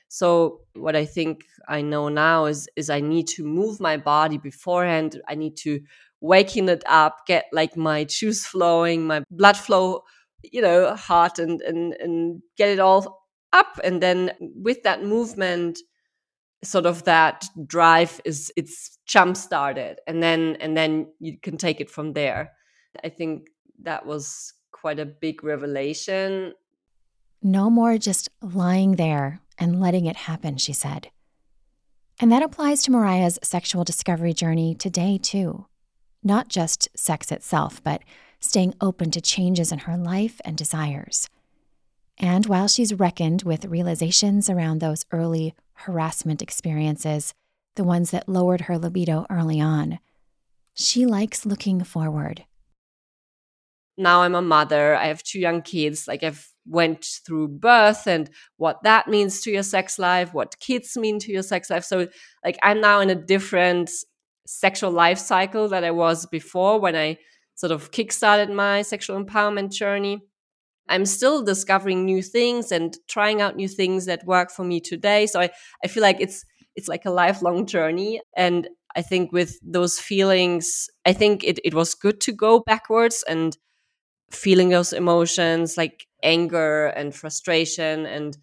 So 0.07 0.61
what 0.73 0.95
i 0.95 1.05
think 1.05 1.43
i 1.67 1.81
know 1.81 2.09
now 2.09 2.45
is 2.45 2.67
is 2.75 2.89
i 2.89 2.99
need 3.01 3.27
to 3.27 3.43
move 3.43 3.79
my 3.79 3.97
body 3.97 4.37
beforehand. 4.37 5.21
I 5.27 5.35
need 5.35 5.57
to 5.57 5.81
waking 6.21 6.69
it 6.69 6.83
up 6.87 7.25
get 7.27 7.45
like 7.51 7.75
my 7.77 8.03
juice 8.03 8.45
flowing 8.45 9.05
my 9.05 9.23
blood 9.29 9.57
flow 9.57 10.01
you 10.51 10.61
know 10.61 10.95
heart 10.95 11.39
and 11.39 11.61
and 11.61 11.93
and 11.93 12.41
get 12.57 12.69
it 12.69 12.79
all 12.79 13.25
up. 13.53 13.79
And 13.83 14.01
then 14.01 14.31
with 14.39 14.83
that 14.83 15.03
movement 15.03 15.79
sort 16.63 16.85
of 16.85 17.03
that 17.03 17.45
drive 17.65 18.19
is 18.25 18.51
it's 18.55 18.97
jump 19.05 19.37
started. 19.37 19.99
And 20.07 20.21
then 20.21 20.57
and 20.59 20.75
then 20.75 21.07
you 21.19 21.37
can 21.39 21.57
take 21.57 21.79
it 21.81 21.89
from 21.89 22.13
there. 22.13 22.51
I 23.03 23.09
think 23.09 23.47
that 23.83 24.05
was 24.05 24.53
quite 24.71 24.99
a 24.99 25.05
big 25.05 25.43
revelation. 25.43 26.53
No 27.41 27.69
more 27.69 27.97
just 27.97 28.29
lying 28.41 28.95
there 28.95 29.41
and 29.57 29.79
letting 29.79 30.05
it 30.05 30.15
happen 30.15 30.57
she 30.57 30.73
said. 30.73 31.09
And 32.19 32.31
that 32.31 32.43
applies 32.43 32.83
to 32.83 32.91
mariah's 32.91 33.39
sexual 33.43 33.83
discovery 33.83 34.33
journey 34.33 34.73
today 34.75 35.17
too. 35.21 35.65
Not 36.23 36.49
just 36.49 36.89
sex 36.95 37.31
itself 37.31 37.83
but 37.83 38.01
staying 38.45 38.73
open 38.79 39.11
to 39.11 39.21
changes 39.21 39.71
in 39.71 39.79
her 39.79 39.97
life 39.97 40.39
and 40.45 40.57
desires 40.57 41.29
and 42.17 42.45
while 42.45 42.67
she's 42.67 42.93
reckoned 42.93 43.43
with 43.43 43.65
realizations 43.65 44.49
around 44.49 44.79
those 44.79 45.05
early 45.11 45.53
harassment 45.73 46.41
experiences, 46.41 47.33
the 47.75 47.83
ones 47.83 48.11
that 48.11 48.29
lowered 48.29 48.61
her 48.61 48.77
libido 48.77 49.25
early 49.29 49.59
on, 49.59 49.99
she 50.73 51.05
likes 51.05 51.45
looking 51.45 51.83
forward. 51.83 52.45
Now 53.97 54.21
I'm 54.21 54.35
a 54.35 54.41
mother, 54.41 54.95
I 54.95 55.07
have 55.07 55.23
two 55.23 55.39
young 55.39 55.61
kids, 55.61 56.07
like 56.07 56.23
I've 56.23 56.49
went 56.65 57.05
through 57.25 57.47
birth 57.47 58.07
and 58.07 58.29
what 58.57 58.83
that 58.83 59.07
means 59.07 59.41
to 59.41 59.51
your 59.51 59.63
sex 59.63 59.99
life, 59.99 60.33
what 60.33 60.59
kids 60.59 60.97
mean 60.97 61.19
to 61.19 61.31
your 61.31 61.43
sex 61.43 61.69
life. 61.69 61.83
So 61.83 62.07
like 62.43 62.57
I'm 62.63 62.81
now 62.81 62.99
in 63.01 63.09
a 63.09 63.15
different 63.15 63.89
sexual 64.45 64.91
life 64.91 65.17
cycle 65.17 65.69
that 65.69 65.83
I 65.83 65.91
was 65.91 66.25
before 66.25 66.79
when 66.79 66.95
I 66.95 67.17
sort 67.55 67.71
of 67.71 67.91
kickstarted 67.91 68.53
my 68.53 68.81
sexual 68.81 69.21
empowerment 69.23 69.71
journey. 69.71 70.21
I'm 70.87 71.05
still 71.05 71.43
discovering 71.43 72.05
new 72.05 72.21
things 72.21 72.71
and 72.71 72.95
trying 73.07 73.41
out 73.41 73.55
new 73.55 73.67
things 73.67 74.05
that 74.05 74.25
work 74.25 74.51
for 74.51 74.63
me 74.63 74.79
today. 74.79 75.25
So 75.25 75.41
I, 75.41 75.49
I 75.83 75.87
feel 75.87 76.03
like 76.03 76.17
it's 76.19 76.45
it's 76.75 76.87
like 76.87 77.05
a 77.05 77.11
lifelong 77.11 77.65
journey. 77.65 78.21
And 78.35 78.67
I 78.95 79.01
think 79.01 79.31
with 79.31 79.57
those 79.63 79.99
feelings, 79.99 80.89
I 81.05 81.13
think 81.13 81.43
it, 81.43 81.59
it 81.63 81.73
was 81.73 81.95
good 81.95 82.19
to 82.21 82.33
go 82.33 82.59
backwards 82.59 83.23
and 83.27 83.57
feeling 84.31 84.69
those 84.69 84.93
emotions 84.93 85.77
like 85.77 86.07
anger 86.23 86.87
and 86.87 87.15
frustration 87.15 88.05
and 88.05 88.37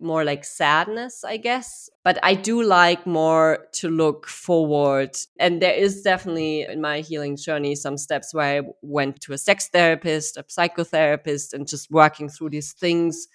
more 0.00 0.24
like 0.24 0.44
sadness, 0.44 1.24
I 1.24 1.36
guess. 1.36 1.90
But 2.04 2.18
I 2.22 2.34
do 2.34 2.62
like 2.62 3.06
more 3.06 3.66
to 3.74 3.88
look 3.88 4.26
forward. 4.26 5.16
And 5.38 5.60
there 5.60 5.74
is 5.74 6.02
definitely 6.02 6.62
in 6.62 6.80
my 6.80 7.00
healing 7.00 7.36
journey 7.36 7.74
some 7.74 7.96
steps 7.96 8.32
where 8.34 8.62
I 8.62 8.68
went 8.82 9.20
to 9.22 9.32
a 9.32 9.38
sex 9.38 9.68
therapist, 9.68 10.36
a 10.36 10.42
psychotherapist, 10.44 11.52
and 11.52 11.68
just 11.68 11.90
working 11.90 12.28
through 12.28 12.50
these 12.50 12.72
things 12.72 13.28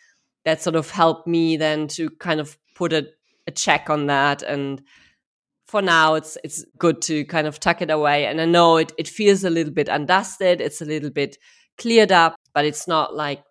that 0.44 0.62
sort 0.62 0.76
of 0.76 0.90
helped 0.92 1.28
me 1.28 1.58
then 1.58 1.88
to 1.90 2.10
kind 2.10 2.40
of 2.40 2.58
put 2.76 2.94
a, 2.94 3.08
a 3.48 3.52
check 3.52 3.90
on 3.90 4.08
that. 4.08 4.44
And 4.44 4.82
for 5.68 5.82
now 5.82 6.14
it's 6.14 6.38
it's 6.44 6.64
good 6.78 7.02
to 7.04 7.26
kind 7.26 7.48
of 7.48 7.60
tuck 7.60 7.82
it 7.82 7.90
away. 7.90 8.26
And 8.26 8.40
I 8.40 8.46
know 8.46 8.78
it, 8.78 8.92
it 8.98 9.08
feels 9.08 9.44
a 9.44 9.50
little 9.50 9.74
bit 9.74 9.88
undusted, 9.88 10.60
it's 10.60 10.82
a 10.82 10.86
little 10.86 11.10
bit 11.10 11.38
cleared 11.78 12.12
up, 12.12 12.36
but 12.54 12.66
it's 12.66 12.88
not 12.88 13.16
like 13.16 13.44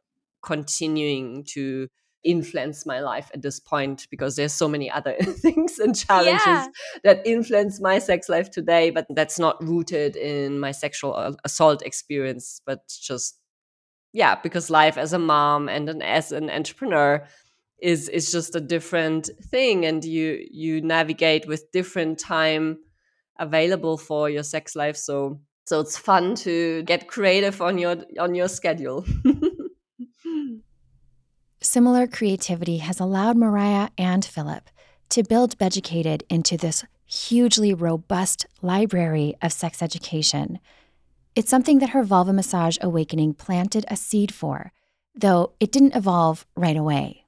continuing 0.42 1.44
to 1.44 1.88
influence 2.24 2.86
my 2.86 3.00
life 3.00 3.30
at 3.34 3.42
this 3.42 3.60
point 3.60 4.06
because 4.10 4.36
there's 4.36 4.52
so 4.52 4.68
many 4.68 4.90
other 4.90 5.14
things 5.22 5.78
and 5.78 5.96
challenges 5.96 6.46
yeah. 6.46 6.66
that 7.04 7.26
influence 7.26 7.80
my 7.80 7.98
sex 7.98 8.28
life 8.28 8.50
today 8.50 8.90
but 8.90 9.06
that's 9.10 9.38
not 9.38 9.62
rooted 9.62 10.16
in 10.16 10.58
my 10.58 10.72
sexual 10.72 11.36
assault 11.44 11.82
experience 11.82 12.60
but 12.66 12.80
just 12.88 13.38
yeah 14.12 14.34
because 14.42 14.70
life 14.70 14.96
as 14.96 15.12
a 15.12 15.18
mom 15.18 15.68
and 15.68 15.88
an, 15.88 16.02
as 16.02 16.32
an 16.32 16.50
entrepreneur 16.50 17.26
is 17.80 18.08
is 18.08 18.32
just 18.32 18.54
a 18.56 18.60
different 18.60 19.28
thing 19.50 19.84
and 19.84 20.04
you 20.04 20.44
you 20.50 20.80
navigate 20.80 21.46
with 21.46 21.70
different 21.72 22.18
time 22.18 22.78
available 23.38 23.98
for 23.98 24.30
your 24.30 24.42
sex 24.42 24.74
life 24.74 24.96
so 24.96 25.40
so 25.66 25.80
it's 25.80 25.96
fun 25.96 26.34
to 26.34 26.82
get 26.84 27.08
creative 27.08 27.60
on 27.60 27.78
your 27.78 27.96
on 28.18 28.34
your 28.34 28.48
schedule 28.48 29.04
Similar 31.64 32.06
creativity 32.06 32.76
has 32.78 33.00
allowed 33.00 33.38
Mariah 33.38 33.88
and 33.96 34.22
Philip 34.22 34.68
to 35.08 35.22
build 35.22 35.56
Beducated 35.56 36.22
into 36.28 36.58
this 36.58 36.84
hugely 37.06 37.72
robust 37.72 38.44
library 38.60 39.34
of 39.40 39.50
sex 39.50 39.80
education. 39.80 40.58
It's 41.34 41.48
something 41.48 41.78
that 41.78 41.90
her 41.90 42.02
vulva 42.02 42.34
massage 42.34 42.76
awakening 42.82 43.34
planted 43.34 43.86
a 43.88 43.96
seed 43.96 44.32
for, 44.32 44.72
though 45.14 45.54
it 45.58 45.72
didn't 45.72 45.96
evolve 45.96 46.44
right 46.54 46.76
away. 46.76 47.24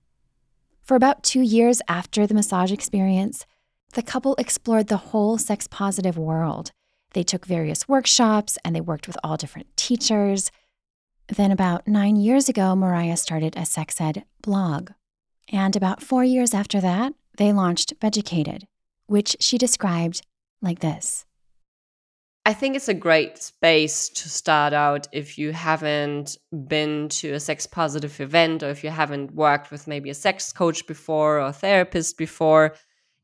For 0.83 0.97
about 0.97 1.23
two 1.23 1.41
years 1.41 1.81
after 1.89 2.27
the 2.27 2.35
massage 2.35 2.71
experience, 2.71 3.47
the 3.95 4.03
couple 4.03 4.35
explored 4.37 4.89
the 4.89 4.99
whole 4.99 5.39
sex 5.39 5.67
positive 5.67 6.19
world. 6.19 6.73
They 7.15 7.23
took 7.23 7.47
various 7.47 7.89
workshops 7.89 8.59
and 8.63 8.77
they 8.77 8.83
worked 8.83 9.07
with 9.07 9.17
all 9.25 9.39
different 9.39 9.75
teachers. 9.79 10.51
Then, 11.29 11.51
about 11.51 11.89
nine 11.89 12.17
years 12.17 12.49
ago, 12.49 12.77
Mariah 12.77 13.17
started 13.17 13.57
a 13.57 13.67
sex 13.67 14.01
ed 14.01 14.25
blog. 14.43 14.91
And 15.49 15.75
about 15.75 16.03
four 16.03 16.25
years 16.25 16.55
after 16.55 16.81
that, 16.81 17.15
they 17.37 17.53
launched 17.53 17.99
Beducated, 18.01 18.67
which 19.07 19.37
she 19.41 19.59
described 19.59 20.23
like 20.63 20.81
this. 20.81 21.25
I 22.45 22.53
think 22.53 22.77
it's 22.77 22.89
a 22.89 22.95
great 22.95 23.39
space 23.39 24.09
to 24.09 24.29
start 24.29 24.73
out 24.73 25.09
if 25.11 25.37
you 25.37 25.53
haven't 25.53 26.37
been 26.69 27.09
to 27.09 27.33
a 27.33 27.41
sex 27.41 27.67
positive 27.67 28.21
event 28.21 28.63
or 28.63 28.69
if 28.71 28.85
you 28.85 28.91
haven't 28.91 29.35
worked 29.35 29.73
with 29.73 29.89
maybe 29.89 30.11
a 30.11 30.15
sex 30.15 30.53
coach 30.53 30.87
before 30.87 31.41
or 31.41 31.51
therapist 31.51 32.17
before. 32.17 32.77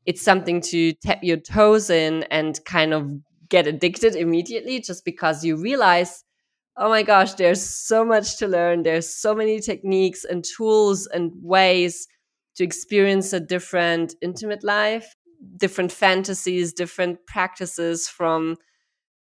It's 0.05 0.21
something 0.21 0.59
to 0.71 0.91
tap 0.91 1.19
your 1.23 1.37
toes 1.37 1.89
in 1.89 2.23
and 2.23 2.59
kind 2.65 2.93
of 2.93 3.09
get 3.47 3.65
addicted 3.65 4.17
immediately 4.17 4.81
just 4.81 5.05
because 5.05 5.45
you 5.45 5.55
realize 5.55 6.22
oh 6.77 6.89
my 6.89 7.03
gosh, 7.03 7.33
there's 7.33 7.61
so 7.61 8.03
much 8.03 8.37
to 8.37 8.47
learn. 8.47 8.83
There's 8.83 9.07
so 9.09 9.35
many 9.35 9.59
techniques 9.59 10.25
and 10.25 10.43
tools 10.43 11.07
and 11.07 11.31
ways 11.41 12.07
to 12.55 12.63
experience 12.63 13.33
a 13.33 13.39
different 13.39 14.15
intimate 14.21 14.63
life, 14.63 15.15
different 15.57 15.91
fantasies, 15.91 16.73
different 16.73 17.25
practices 17.27 18.07
from 18.07 18.57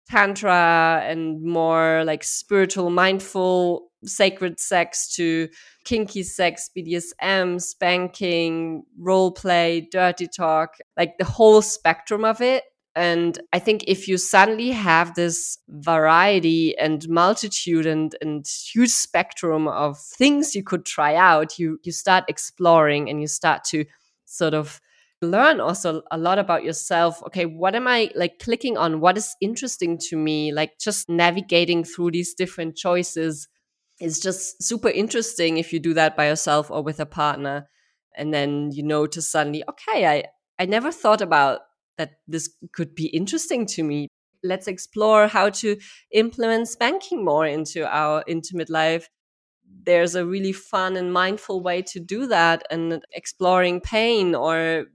tantra 0.10 1.02
and 1.06 1.44
more 1.44 2.04
like 2.06 2.24
spiritual, 2.24 2.90
mindful, 2.90 3.92
sacred 4.06 4.60
sex 4.60 5.14
to 5.16 5.50
kinky 5.86 6.24
sex, 6.24 6.70
BDSM, 6.76 7.62
spanking, 7.62 8.84
role 9.00 9.32
play, 9.32 9.88
dirty 9.92 10.28
talk, 10.28 10.78
like 10.98 11.18
the 11.20 11.26
whole 11.26 11.62
spectrum 11.62 12.26
of 12.26 12.42
it. 12.42 12.64
And 12.96 13.40
I 13.54 13.60
think 13.60 13.84
if 13.88 14.08
you 14.08 14.18
suddenly 14.18 14.72
have 14.72 15.14
this 15.14 15.58
variety 15.70 16.78
and 16.78 17.08
multitude 17.08 17.86
and, 17.86 18.16
and 18.22 18.46
huge 18.48 18.90
spectrum 18.90 19.68
of 19.68 20.00
things 20.00 20.56
you 20.56 20.64
could 20.64 20.86
try 20.86 21.16
out, 21.16 21.60
you, 21.60 21.80
you 21.84 21.92
start 21.92 22.26
exploring 22.28 23.10
and 23.10 23.22
you 23.22 23.28
start 23.28 23.64
to 23.66 23.86
sort 24.26 24.54
of 24.54 24.82
learn 25.22 25.60
also 25.60 26.02
a 26.12 26.18
lot 26.18 26.40
about 26.40 26.64
yourself. 26.64 27.22
Okay, 27.24 27.46
what 27.46 27.76
am 27.76 27.88
I 27.88 28.10
like 28.16 28.40
clicking 28.40 28.78
on? 28.78 29.02
What 29.02 29.18
is 29.18 29.36
interesting 29.40 29.98
to 30.10 30.18
me? 30.18 30.52
Like 30.52 30.80
just 30.80 31.10
navigating 31.10 31.84
through 31.84 32.12
these 32.12 32.34
different 32.34 32.76
choices 32.76 33.48
is 34.00 34.20
just 34.20 34.64
super 34.64 34.90
interesting 34.90 35.58
if 35.58 35.74
you 35.74 35.80
do 35.80 35.94
that 35.94 36.16
by 36.16 36.28
yourself 36.28 36.72
or 36.72 36.82
with 36.82 37.00
a 37.00 37.06
partner. 37.06 37.70
And 38.16 38.34
then 38.34 38.72
you 38.72 38.82
notice 38.82 39.28
suddenly, 39.28 39.64
okay, 39.70 40.08
I, 40.08 40.24
I 40.58 40.66
never 40.66 40.92
thought 40.92 41.22
about 41.22 41.62
that 42.00 42.14
this 42.28 42.50
could 42.72 42.96
be 42.96 43.06
interesting 43.08 43.68
to 43.68 43.84
me. 43.84 44.08
Let's 44.44 44.68
explore 44.68 45.28
how 45.28 45.50
to 45.62 45.78
implement 46.12 46.70
spanking 46.70 47.24
more 47.24 47.46
into 47.46 47.86
our 47.86 48.24
intimate 48.26 48.70
life. 48.70 49.08
There's 49.84 50.16
a 50.16 50.26
really 50.26 50.54
fun 50.54 50.96
and 50.96 51.14
mindful 51.14 51.62
way 51.62 51.84
to 51.84 52.00
do 52.00 52.26
that, 52.28 52.64
and 52.72 53.04
exploring 53.14 53.82
pain 53.82 54.34
or 54.34 54.86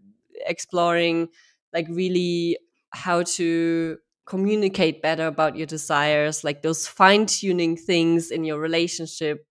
exploring 0.47 1.29
like 1.73 1.87
really 1.89 2.59
how 2.91 3.23
to 3.23 3.99
communicate 4.27 5.03
better 5.03 5.27
about 5.27 5.57
your 5.57 5.67
desires, 5.67 6.43
like 6.43 6.63
those 6.63 6.89
fine 6.89 7.27
tuning 7.27 7.77
things 7.77 8.31
in 8.31 8.45
your 8.45 8.59
relationship 8.59 9.47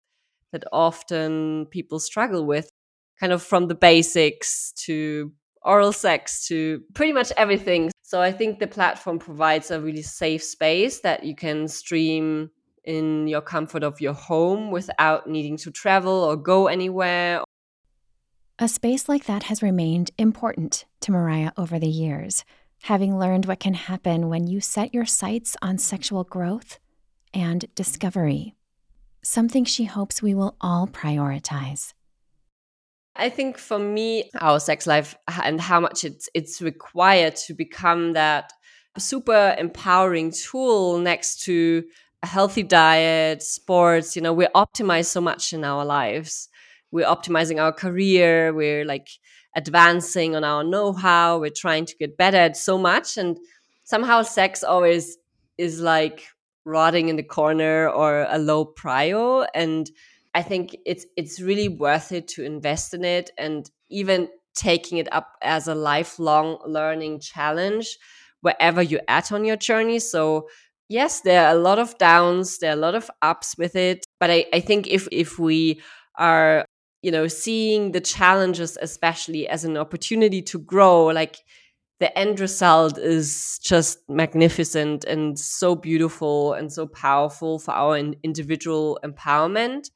that 0.52 0.64
often 0.72 1.68
people 1.70 2.00
struggle 2.00 2.46
with, 2.46 2.70
kind 3.20 3.32
of 3.32 3.44
from 3.44 3.68
the 3.68 3.76
basics 3.76 4.72
to 4.86 5.32
oral 5.64 5.92
sex 5.92 6.48
to 6.48 6.82
pretty 6.94 7.14
much 7.14 7.32
everything. 7.38 7.92
So 8.02 8.22
I 8.22 8.32
think 8.32 8.60
the 8.60 8.68
platform 8.68 9.20
provides 9.20 9.72
a 9.72 9.82
really 9.82 10.02
safe 10.02 10.44
space 10.44 11.00
that 11.00 11.24
you 11.24 11.36
can 11.36 11.68
stream 11.68 12.52
in 12.84 13.28
your 13.28 13.42
comfort 13.42 13.84
of 13.84 14.02
your 14.02 14.14
home 14.14 14.72
without 14.72 15.28
needing 15.28 15.58
to 15.58 15.72
travel 15.72 16.24
or 16.24 16.36
go 16.36 16.68
anywhere. 16.68 17.44
A 18.60 18.68
space 18.68 19.10
like 19.10 19.26
that 19.26 19.44
has 19.44 19.64
remained 19.64 20.12
important 20.18 20.86
to 21.02 21.12
Mariah 21.12 21.52
over 21.58 21.80
the 21.80 21.88
years, 21.88 22.46
having 22.84 23.18
learned 23.18 23.46
what 23.46 23.60
can 23.60 23.74
happen 23.74 24.30
when 24.30 24.46
you 24.46 24.62
set 24.62 24.94
your 24.94 25.06
sights 25.06 25.56
on 25.62 25.78
sexual 25.78 26.24
growth 26.24 26.78
and 27.34 27.66
discovery, 27.74 28.54
something 29.24 29.66
she 29.66 29.86
hopes 29.86 30.22
we 30.22 30.36
will 30.36 30.56
all 30.62 30.88
prioritize. 30.88 31.94
I 33.16 33.30
think 33.30 33.58
for 33.58 33.78
me, 33.78 34.32
our 34.42 34.60
sex 34.60 34.88
life 34.88 35.16
and 35.44 35.62
how 35.62 35.80
much 35.80 36.04
it's 36.04 36.30
it's 36.34 36.62
required 36.62 37.36
to 37.48 37.54
become 37.54 38.14
that 38.14 38.52
super 38.98 39.56
empowering 39.58 40.32
tool 40.32 40.98
next 40.98 41.42
to 41.44 41.84
a 42.24 42.28
healthy 42.28 42.64
diet, 42.64 43.44
sports. 43.44 44.16
You 44.16 44.22
know, 44.22 44.34
we 44.34 44.48
optimize 44.56 45.06
so 45.06 45.22
much 45.22 45.54
in 45.54 45.64
our 45.64 45.86
lives. 45.86 46.50
We're 46.92 47.06
optimizing 47.06 47.62
our 47.62 47.72
career. 47.72 48.54
We're 48.54 48.86
like 48.86 49.10
advancing 49.56 50.36
on 50.36 50.44
our 50.44 50.64
know-how. 50.64 51.40
We're 51.40 51.52
trying 51.56 51.86
to 51.86 51.96
get 51.98 52.18
better 52.18 52.38
at 52.38 52.58
so 52.58 52.78
much, 52.78 53.18
and 53.18 53.38
somehow 53.84 54.24
sex 54.24 54.64
always 54.64 55.18
is 55.58 55.80
like 55.80 56.24
rotting 56.66 57.10
in 57.10 57.16
the 57.18 57.24
corner 57.24 57.90
or 57.90 58.26
a 58.30 58.40
low 58.40 58.66
prio 58.66 59.46
and 59.54 59.92
I 60.36 60.42
think 60.42 60.76
it's 60.86 61.06
it's 61.16 61.40
really 61.40 61.70
worth 61.70 62.12
it 62.12 62.28
to 62.30 62.44
invest 62.44 62.94
in 62.94 63.06
it 63.06 63.30
and 63.38 63.70
even 63.90 64.30
taking 64.56 64.98
it 64.98 65.08
up 65.12 65.34
as 65.42 65.68
a 65.68 65.76
lifelong 65.76 66.58
learning 66.66 67.20
challenge 67.20 67.98
wherever 68.42 68.82
you're 68.82 69.02
at 69.08 69.32
on 69.32 69.46
your 69.46 69.56
journey. 69.56 70.00
So 70.00 70.48
yes, 70.90 71.22
there 71.22 71.46
are 71.48 71.56
a 71.56 71.60
lot 71.60 71.80
of 71.80 71.98
downs, 71.98 72.58
there 72.60 72.72
are 72.72 72.78
a 72.78 72.82
lot 72.82 72.96
of 72.96 73.10
ups 73.22 73.56
with 73.58 73.76
it. 73.76 74.06
But 74.20 74.32
I, 74.32 74.46
I 74.54 74.60
think 74.60 74.88
if 74.88 75.08
if 75.12 75.38
we 75.40 75.82
are, 76.18 76.66
you 77.02 77.12
know, 77.12 77.28
seeing 77.28 77.92
the 77.92 78.02
challenges 78.02 78.78
especially 78.82 79.48
as 79.48 79.66
an 79.66 79.78
opportunity 79.78 80.42
to 80.44 80.60
grow, 80.60 81.06
like 81.08 81.38
the 82.00 82.18
end 82.18 82.40
result 82.40 82.98
is 82.98 83.60
just 83.64 84.00
magnificent 84.10 85.06
and 85.06 85.38
so 85.40 85.76
beautiful 85.76 86.54
and 86.54 86.72
so 86.72 86.88
powerful 86.88 87.60
for 87.60 87.72
our 87.72 87.98
individual 87.98 89.00
empowerment 89.04 89.90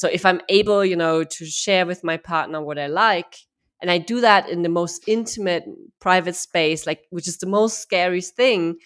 So 0.00 0.08
if 0.08 0.24
I'm 0.24 0.40
able, 0.48 0.82
you 0.82 0.96
know, 0.96 1.24
to 1.24 1.44
share 1.44 1.84
with 1.84 2.02
my 2.02 2.16
partner 2.16 2.62
what 2.62 2.78
I 2.78 2.86
like, 2.86 3.36
and 3.82 3.90
I 3.90 3.98
do 3.98 4.22
that 4.22 4.48
in 4.48 4.62
the 4.62 4.70
most 4.70 5.04
intimate, 5.06 5.64
private 6.00 6.36
space, 6.36 6.86
like 6.86 7.02
which 7.10 7.28
is 7.28 7.36
the 7.36 7.46
most 7.46 7.80
scariest 7.82 8.34
thing, 8.34 8.76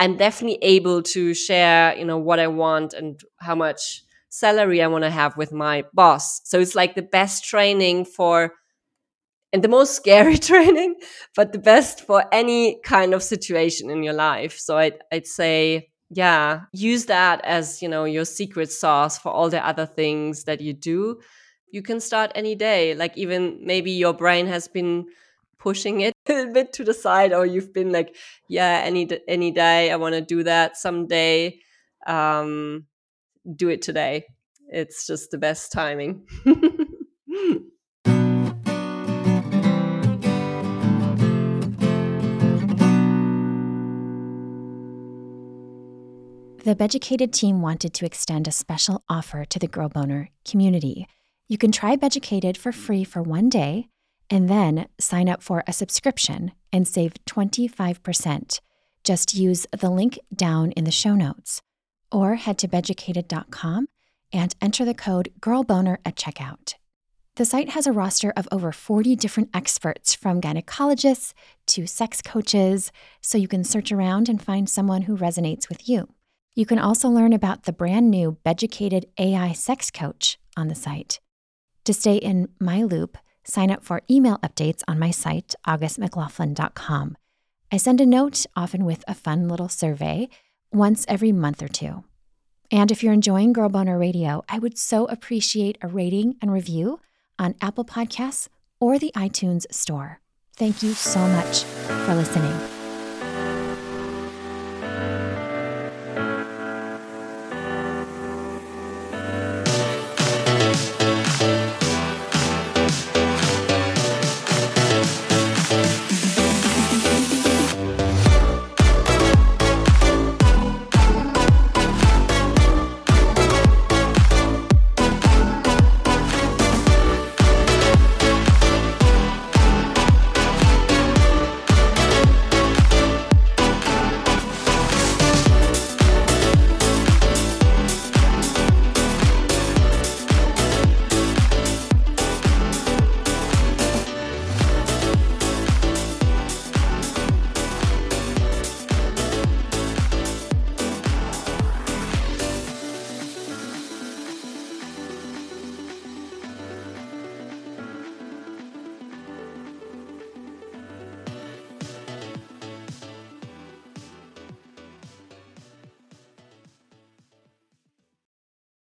I'm 0.00 0.16
definitely 0.16 0.58
able 0.62 1.04
to 1.14 1.34
share, 1.34 1.96
you 1.96 2.04
know, 2.04 2.18
what 2.18 2.40
I 2.40 2.48
want 2.48 2.94
and 2.94 3.20
how 3.38 3.54
much 3.54 4.02
salary 4.28 4.82
I 4.82 4.88
want 4.88 5.04
to 5.04 5.10
have 5.10 5.36
with 5.36 5.52
my 5.52 5.84
boss. 5.94 6.40
So 6.42 6.58
it's 6.58 6.74
like 6.74 6.96
the 6.96 7.02
best 7.02 7.44
training 7.44 8.04
for 8.04 8.54
and 9.52 9.62
the 9.62 9.68
most 9.68 9.94
scary 10.02 10.36
training, 10.50 10.96
but 11.36 11.52
the 11.52 11.60
best 11.60 12.00
for 12.00 12.24
any 12.32 12.80
kind 12.82 13.14
of 13.14 13.22
situation 13.22 13.88
in 13.88 14.02
your 14.02 14.14
life. 14.14 14.58
So 14.58 14.76
I'd, 14.78 14.98
I'd 15.12 15.28
say, 15.28 15.90
yeah, 16.10 16.62
use 16.72 17.06
that 17.06 17.44
as, 17.44 17.82
you 17.82 17.88
know, 17.88 18.04
your 18.04 18.24
secret 18.24 18.70
sauce 18.70 19.18
for 19.18 19.32
all 19.32 19.50
the 19.50 19.64
other 19.66 19.86
things 19.86 20.44
that 20.44 20.60
you 20.60 20.72
do. 20.72 21.20
You 21.72 21.82
can 21.82 22.00
start 22.00 22.32
any 22.34 22.54
day. 22.54 22.94
Like 22.94 23.16
even 23.16 23.58
maybe 23.62 23.90
your 23.90 24.14
brain 24.14 24.46
has 24.46 24.68
been 24.68 25.06
pushing 25.58 26.00
it 26.02 26.14
a 26.28 26.46
bit 26.46 26.72
to 26.74 26.84
the 26.84 26.94
side 26.94 27.32
or 27.32 27.44
you've 27.44 27.72
been 27.72 27.90
like, 27.90 28.14
yeah, 28.48 28.82
any, 28.84 29.08
any 29.26 29.50
day 29.50 29.90
I 29.90 29.96
want 29.96 30.14
to 30.14 30.20
do 30.20 30.42
that 30.44 30.76
someday. 30.76 31.58
Um, 32.06 32.86
do 33.56 33.68
it 33.68 33.82
today. 33.82 34.26
It's 34.68 35.06
just 35.06 35.30
the 35.30 35.38
best 35.38 35.72
timing. 35.72 36.26
The 46.66 46.74
Beducated 46.74 47.32
team 47.32 47.62
wanted 47.62 47.94
to 47.94 48.04
extend 48.04 48.48
a 48.48 48.50
special 48.50 49.04
offer 49.08 49.44
to 49.44 49.58
the 49.60 49.68
Girl 49.68 49.88
Boner 49.88 50.30
community. 50.44 51.06
You 51.46 51.58
can 51.58 51.70
try 51.70 51.94
Beducated 51.94 52.56
for 52.56 52.72
free 52.72 53.04
for 53.04 53.22
one 53.22 53.48
day 53.48 53.86
and 54.28 54.48
then 54.48 54.88
sign 54.98 55.28
up 55.28 55.44
for 55.44 55.62
a 55.68 55.72
subscription 55.72 56.50
and 56.72 56.88
save 56.88 57.14
25%. 57.24 58.60
Just 59.04 59.32
use 59.32 59.68
the 59.70 59.88
link 59.88 60.18
down 60.34 60.72
in 60.72 60.82
the 60.82 60.90
show 60.90 61.14
notes 61.14 61.62
or 62.10 62.34
head 62.34 62.58
to 62.58 62.66
beducated.com 62.66 63.86
and 64.32 64.56
enter 64.60 64.84
the 64.84 64.92
code 64.92 65.32
GIRLBONER 65.40 65.98
at 66.04 66.16
checkout. 66.16 66.74
The 67.36 67.44
site 67.44 67.68
has 67.68 67.86
a 67.86 67.92
roster 67.92 68.32
of 68.36 68.48
over 68.50 68.72
40 68.72 69.14
different 69.14 69.50
experts 69.54 70.16
from 70.16 70.40
gynecologists 70.40 71.32
to 71.66 71.86
sex 71.86 72.20
coaches, 72.20 72.90
so 73.20 73.38
you 73.38 73.46
can 73.46 73.62
search 73.62 73.92
around 73.92 74.28
and 74.28 74.42
find 74.42 74.68
someone 74.68 75.02
who 75.02 75.16
resonates 75.16 75.68
with 75.68 75.88
you. 75.88 76.08
You 76.56 76.64
can 76.64 76.78
also 76.78 77.10
learn 77.10 77.34
about 77.34 77.64
the 77.64 77.72
brand 77.72 78.10
new 78.10 78.38
Beducated 78.42 79.04
AI 79.18 79.52
Sex 79.52 79.90
Coach 79.90 80.38
on 80.56 80.68
the 80.68 80.74
site. 80.74 81.20
To 81.84 81.92
stay 81.92 82.16
in 82.16 82.48
my 82.58 82.82
loop, 82.82 83.18
sign 83.44 83.70
up 83.70 83.84
for 83.84 84.00
email 84.10 84.38
updates 84.38 84.82
on 84.88 84.98
my 84.98 85.10
site, 85.10 85.54
augustmclaughlin.com. 85.68 87.18
I 87.70 87.76
send 87.76 88.00
a 88.00 88.06
note, 88.06 88.46
often 88.56 88.86
with 88.86 89.04
a 89.06 89.14
fun 89.14 89.48
little 89.48 89.68
survey, 89.68 90.30
once 90.72 91.04
every 91.08 91.30
month 91.30 91.62
or 91.62 91.68
two. 91.68 92.04
And 92.70 92.90
if 92.90 93.02
you're 93.02 93.12
enjoying 93.12 93.52
Girl 93.52 93.68
Boner 93.68 93.98
Radio, 93.98 94.42
I 94.48 94.58
would 94.58 94.78
so 94.78 95.04
appreciate 95.08 95.76
a 95.82 95.88
rating 95.88 96.36
and 96.40 96.50
review 96.50 97.00
on 97.38 97.54
Apple 97.60 97.84
Podcasts 97.84 98.48
or 98.80 98.98
the 98.98 99.12
iTunes 99.14 99.70
Store. 99.70 100.20
Thank 100.56 100.82
you 100.82 100.94
so 100.94 101.20
much 101.20 101.64
for 101.64 102.14
listening. 102.14 102.75